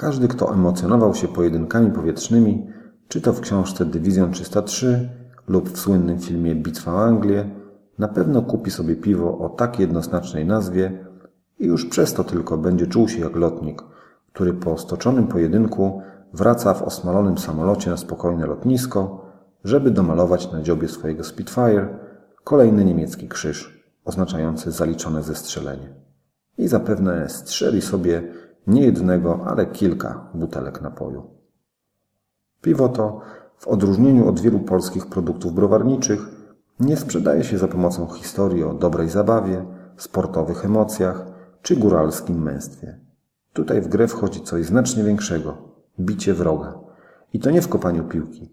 Każdy, 0.02 0.28
kto 0.28 0.54
emocjonował 0.54 1.14
się 1.14 1.28
pojedynkami 1.28 1.90
powietrznymi, 1.90 2.66
czy 3.08 3.20
to 3.20 3.32
w 3.32 3.40
książce 3.40 3.84
Dywizjon 3.84 4.32
303 4.32 5.08
lub 5.48 5.70
w 5.70 5.78
słynnym 5.78 6.18
filmie 6.18 6.54
Bitwa 6.54 6.94
o 6.94 7.04
Anglię, 7.04 7.50
na 7.98 8.08
pewno 8.08 8.42
kupi 8.42 8.70
sobie 8.70 8.96
piwo 8.96 9.38
o 9.38 9.48
tak 9.48 9.80
jednoznacznej 9.80 10.46
nazwie 10.46 11.06
i 11.58 11.66
już 11.66 11.86
przez 11.86 12.14
to 12.14 12.24
tylko 12.24 12.58
będzie 12.58 12.86
czuł 12.86 13.08
się 13.08 13.20
jak 13.20 13.36
lotnik, 13.36 13.82
który 14.32 14.54
po 14.54 14.78
stoczonym 14.78 15.26
pojedynku 15.26 16.02
wraca 16.32 16.74
w 16.74 16.82
osmalonym 16.82 17.38
samolocie 17.38 17.90
na 17.90 17.96
spokojne 17.96 18.46
lotnisko, 18.46 19.26
żeby 19.64 19.90
domalować 19.90 20.52
na 20.52 20.62
dziobie 20.62 20.88
swojego 20.88 21.24
Spitfire 21.24 21.88
kolejny 22.44 22.84
niemiecki 22.84 23.28
krzyż 23.28 23.82
oznaczający 24.04 24.70
zaliczone 24.70 25.22
zestrzelenie. 25.22 25.94
I 26.58 26.68
zapewne 26.68 27.28
strzeli 27.28 27.82
sobie 27.82 28.22
nie 28.66 28.83
jednego, 28.83 29.46
ale 29.46 29.66
kilka 29.66 30.31
butelek 30.35 30.83
napoju. 30.83 31.31
Piwo 32.61 32.88
to, 32.88 33.20
w 33.57 33.68
odróżnieniu 33.68 34.29
od 34.29 34.40
wielu 34.40 34.61
polskich 34.61 35.07
produktów 35.07 35.55
browarniczych, 35.55 36.29
nie 36.81 36.96
sprzedaje 36.96 37.44
się 37.44 37.59
za 37.59 37.68
pomocą 37.68 38.07
historii 38.07 38.64
o 38.64 38.75
dobrej 38.75 39.09
zabawie, 39.09 39.64
sportowych 39.96 40.64
emocjach 40.64 41.27
czy 41.62 41.77
góralskim 41.77 42.42
męstwie. 42.42 43.01
Tutaj 43.53 43.81
w 43.81 43.88
grę 43.88 44.09
wchodzi 44.09 44.40
coś 44.40 44.66
znacznie 44.66 45.05
większego 45.05 45.57
bicie 46.01 46.35
wroga. 46.35 46.79
I 47.33 47.40
to 47.40 47.51
nie 47.51 47.62
w 47.62 47.68
kopaniu 47.68 48.05
piłki, 48.05 48.51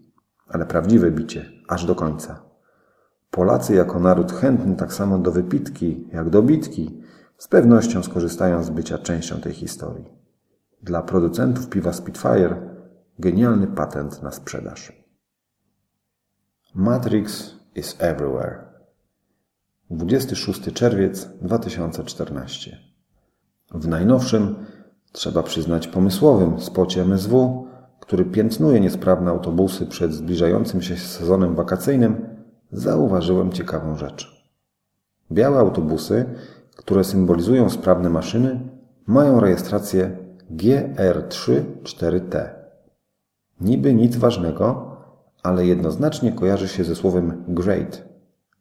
ale 0.48 0.66
prawdziwe 0.66 1.10
bicie, 1.10 1.44
aż 1.68 1.84
do 1.84 1.94
końca. 1.94 2.42
Polacy 3.30 3.74
jako 3.74 4.00
naród 4.00 4.32
chętny 4.32 4.76
tak 4.76 4.92
samo 4.92 5.18
do 5.18 5.32
wypitki, 5.32 6.08
jak 6.12 6.30
do 6.30 6.42
bitki, 6.42 6.99
z 7.40 7.48
pewnością 7.48 8.02
skorzystają 8.02 8.62
z 8.62 8.70
bycia 8.70 8.98
częścią 8.98 9.40
tej 9.40 9.52
historii. 9.52 10.04
Dla 10.82 11.02
producentów 11.02 11.68
piwa 11.68 11.92
Spitfire 11.92 12.56
genialny 13.18 13.66
patent 13.66 14.22
na 14.22 14.32
sprzedaż. 14.32 14.92
Matrix 16.74 17.54
is 17.74 17.96
everywhere. 17.98 18.64
26 19.90 20.72
czerwiec 20.72 21.28
2014. 21.42 22.78
W 23.74 23.88
najnowszym, 23.88 24.54
trzeba 25.12 25.42
przyznać 25.42 25.88
pomysłowym 25.88 26.60
spocie 26.60 27.02
MSW, 27.02 27.66
który 28.00 28.24
piętnuje 28.24 28.80
niesprawne 28.80 29.30
autobusy 29.30 29.86
przed 29.86 30.12
zbliżającym 30.12 30.82
się 30.82 30.96
sezonem 30.96 31.54
wakacyjnym, 31.54 32.26
zauważyłem 32.72 33.52
ciekawą 33.52 33.96
rzecz. 33.96 34.40
Białe 35.32 35.58
autobusy, 35.58 36.24
które 36.80 37.04
symbolizują 37.04 37.70
sprawne 37.70 38.10
maszyny, 38.10 38.60
mają 39.06 39.40
rejestrację 39.40 40.16
GR34T. 40.56 42.48
Niby 43.60 43.94
nic 43.94 44.16
ważnego, 44.16 44.96
ale 45.42 45.66
jednoznacznie 45.66 46.32
kojarzy 46.32 46.68
się 46.68 46.84
ze 46.84 46.94
słowem 46.96 47.44
great, 47.48 48.04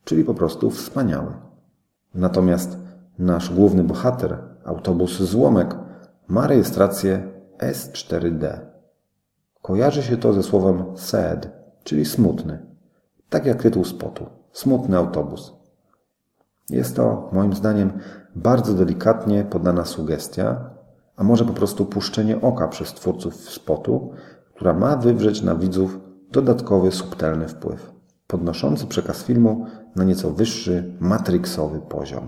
czyli 0.04 0.24
po 0.24 0.34
prostu 0.34 0.70
wspaniały. 0.70 1.34
Natomiast 2.14 2.78
nasz 3.20 3.54
główny 3.54 3.84
bohater, 3.84 4.38
autobus 4.66 5.18
Złomek, 5.18 5.76
ma 6.28 6.48
rejestrację 6.48 7.32
S4D. 7.58 8.60
Kojarzy 9.62 10.04
się 10.04 10.18
to 10.18 10.34
ze 10.34 10.44
słowem 10.44 10.84
sad, 10.96 11.50
czyli 11.84 12.06
smutny. 12.06 12.60
Tak 13.30 13.46
jak 13.46 13.62
tytuł 13.62 13.86
spotu. 13.86 14.26
Smutny 14.52 14.98
autobus. 14.98 15.59
Jest 16.70 16.96
to, 16.96 17.30
moim 17.34 17.54
zdaniem, 17.54 17.92
bardzo 18.36 18.74
delikatnie 18.74 19.44
podana 19.44 19.86
sugestia, 19.86 20.70
a 21.16 21.24
może 21.24 21.46
po 21.46 21.54
prostu 21.54 21.86
puszczenie 21.86 22.42
oka 22.42 22.68
przez 22.68 22.94
twórców 22.94 23.36
spotu, 23.36 24.12
która 24.56 24.74
ma 24.74 24.98
wywrzeć 24.98 25.42
na 25.42 25.56
widzów 25.56 26.00
dodatkowy, 26.32 26.92
subtelny 26.92 27.48
wpływ, 27.48 27.92
podnoszący 28.28 28.88
przekaz 28.88 29.24
filmu 29.24 29.66
na 29.96 30.04
nieco 30.04 30.32
wyższy, 30.32 30.94
matrixowy 31.00 31.80
poziom. 31.80 32.28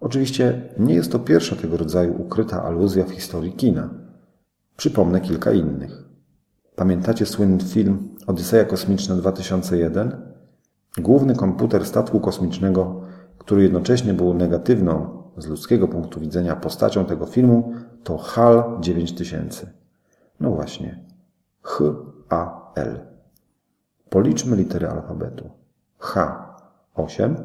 Oczywiście 0.00 0.74
nie 0.78 0.94
jest 0.94 1.12
to 1.12 1.18
pierwsza 1.18 1.56
tego 1.56 1.76
rodzaju 1.76 2.22
ukryta 2.22 2.62
aluzja 2.62 3.04
w 3.04 3.10
historii 3.10 3.52
kina. 3.52 3.90
Przypomnę 4.76 5.20
kilka 5.20 5.52
innych. 5.52 6.04
Pamiętacie 6.76 7.26
słynny 7.26 7.64
film 7.64 8.16
Odyseja 8.26 8.64
Kosmiczna 8.64 9.14
2001? 9.14 10.16
Główny 10.98 11.34
komputer 11.34 11.86
statku 11.86 12.20
kosmicznego, 12.20 13.00
który 13.48 13.62
jednocześnie 13.62 14.14
był 14.14 14.34
negatywną 14.34 15.22
z 15.36 15.46
ludzkiego 15.46 15.88
punktu 15.88 16.20
widzenia 16.20 16.56
postacią 16.56 17.04
tego 17.04 17.26
filmu, 17.26 17.72
to 18.04 18.18
HAL 18.18 18.80
9000. 18.80 19.72
No 20.40 20.50
właśnie. 20.50 21.04
H, 21.62 21.84
A, 22.28 22.72
L. 22.74 23.00
Policzmy 24.10 24.56
litery 24.56 24.88
alfabetu. 24.88 25.50
H 25.98 26.44
8, 26.94 27.36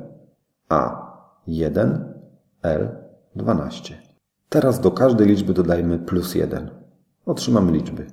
A 0.69 1.13
1, 1.47 2.13
L 2.61 2.89
12. 3.35 3.97
Teraz 4.49 4.79
do 4.79 4.91
każdej 4.91 5.27
liczby 5.27 5.53
dodajmy 5.53 5.99
plus 5.99 6.35
1. 6.35 6.69
Otrzymamy 7.25 7.71
liczby 7.71 8.07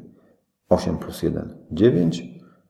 8 0.69 0.99
plus 0.99 1.23
1 1.23 1.55
9, 1.71 2.25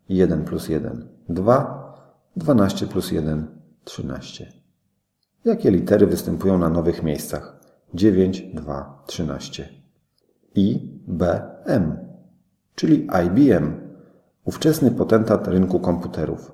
1 0.09 0.45
plus 0.45 0.69
1 0.69 1.09
2, 1.29 1.95
12 2.37 2.87
plus 2.87 3.13
1 3.13 3.47
13. 3.85 4.60
Jakie 5.45 5.71
litery 5.71 6.07
występują 6.07 6.59
na 6.59 6.69
nowych 6.69 7.03
miejscach? 7.03 7.61
9, 7.95 8.43
2, 8.55 9.03
13. 9.07 9.69
I, 10.55 10.91
B, 11.09 11.43
M, 11.65 11.99
czyli 12.75 13.09
IBM, 13.27 13.81
ówczesny 14.45 14.91
potentat 14.91 15.49
rynku 15.49 15.81
komputerów. 15.81 16.53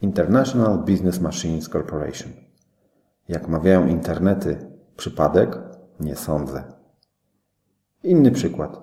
International 0.00 0.78
Business 0.78 1.20
Machines 1.20 1.68
Corporation. 1.68 2.32
Jak 3.28 3.48
mawiają 3.48 3.86
internety, 3.86 4.56
przypadek? 4.96 5.58
Nie 6.00 6.16
sądzę. 6.16 6.64
Inny 8.02 8.30
przykład. 8.30 8.80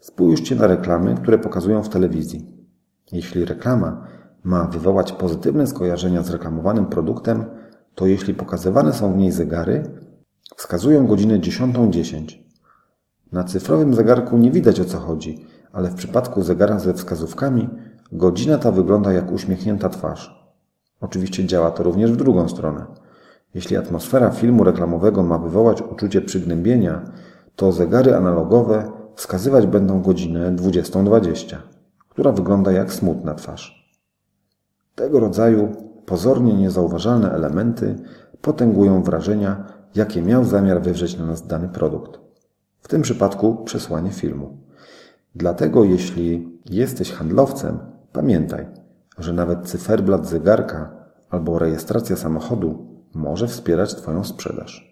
Spójrzcie 0.00 0.56
na 0.56 0.66
reklamy, 0.66 1.14
które 1.14 1.38
pokazują 1.38 1.82
w 1.82 1.88
telewizji. 1.88 2.66
Jeśli 3.12 3.44
reklama 3.44 4.06
ma 4.44 4.64
wywołać 4.64 5.12
pozytywne 5.12 5.66
skojarzenia 5.66 6.22
z 6.22 6.30
reklamowanym 6.30 6.86
produktem, 6.86 7.44
to 7.98 8.06
jeśli 8.06 8.34
pokazywane 8.34 8.92
są 8.92 9.12
w 9.12 9.16
niej 9.16 9.32
zegary, 9.32 9.82
wskazują 10.56 11.06
godzinę 11.06 11.38
10.10. 11.38 11.90
.10. 11.90 12.38
Na 13.32 13.44
cyfrowym 13.44 13.94
zegarku 13.94 14.38
nie 14.38 14.50
widać 14.50 14.80
o 14.80 14.84
co 14.84 14.98
chodzi, 14.98 15.46
ale 15.72 15.90
w 15.90 15.94
przypadku 15.94 16.42
zegara 16.42 16.78
ze 16.78 16.94
wskazówkami 16.94 17.68
godzina 18.12 18.58
ta 18.58 18.72
wygląda 18.72 19.12
jak 19.12 19.32
uśmiechnięta 19.32 19.88
twarz. 19.88 20.52
Oczywiście 21.00 21.44
działa 21.44 21.70
to 21.70 21.82
również 21.82 22.12
w 22.12 22.16
drugą 22.16 22.48
stronę. 22.48 22.86
Jeśli 23.54 23.76
atmosfera 23.76 24.30
filmu 24.30 24.64
reklamowego 24.64 25.22
ma 25.22 25.38
wywołać 25.38 25.82
uczucie 25.82 26.20
przygnębienia, 26.20 27.12
to 27.56 27.72
zegary 27.72 28.16
analogowe 28.16 28.92
wskazywać 29.14 29.66
będą 29.66 30.02
godzinę 30.02 30.52
20.20, 30.56 31.56
która 32.08 32.32
wygląda 32.32 32.72
jak 32.72 32.92
smutna 32.92 33.34
twarz. 33.34 33.92
Tego 34.94 35.20
rodzaju 35.20 35.87
pozornie 36.08 36.54
niezauważalne 36.54 37.32
elementy 37.32 37.96
potęgują 38.40 39.02
wrażenia, 39.02 39.64
jakie 39.94 40.22
miał 40.22 40.44
zamiar 40.44 40.82
wywrzeć 40.82 41.18
na 41.18 41.26
nas 41.26 41.46
dany 41.46 41.68
produkt. 41.68 42.20
W 42.80 42.88
tym 42.88 43.02
przypadku 43.02 43.56
przesłanie 43.64 44.10
filmu. 44.10 44.58
Dlatego 45.34 45.84
jeśli 45.84 46.58
jesteś 46.70 47.12
handlowcem, 47.12 47.78
pamiętaj, 48.12 48.66
że 49.18 49.32
nawet 49.32 49.68
cyferblat 49.68 50.26
zegarka 50.26 50.90
albo 51.30 51.58
rejestracja 51.58 52.16
samochodu 52.16 52.86
może 53.14 53.46
wspierać 53.48 53.94
Twoją 53.94 54.24
sprzedaż. 54.24 54.87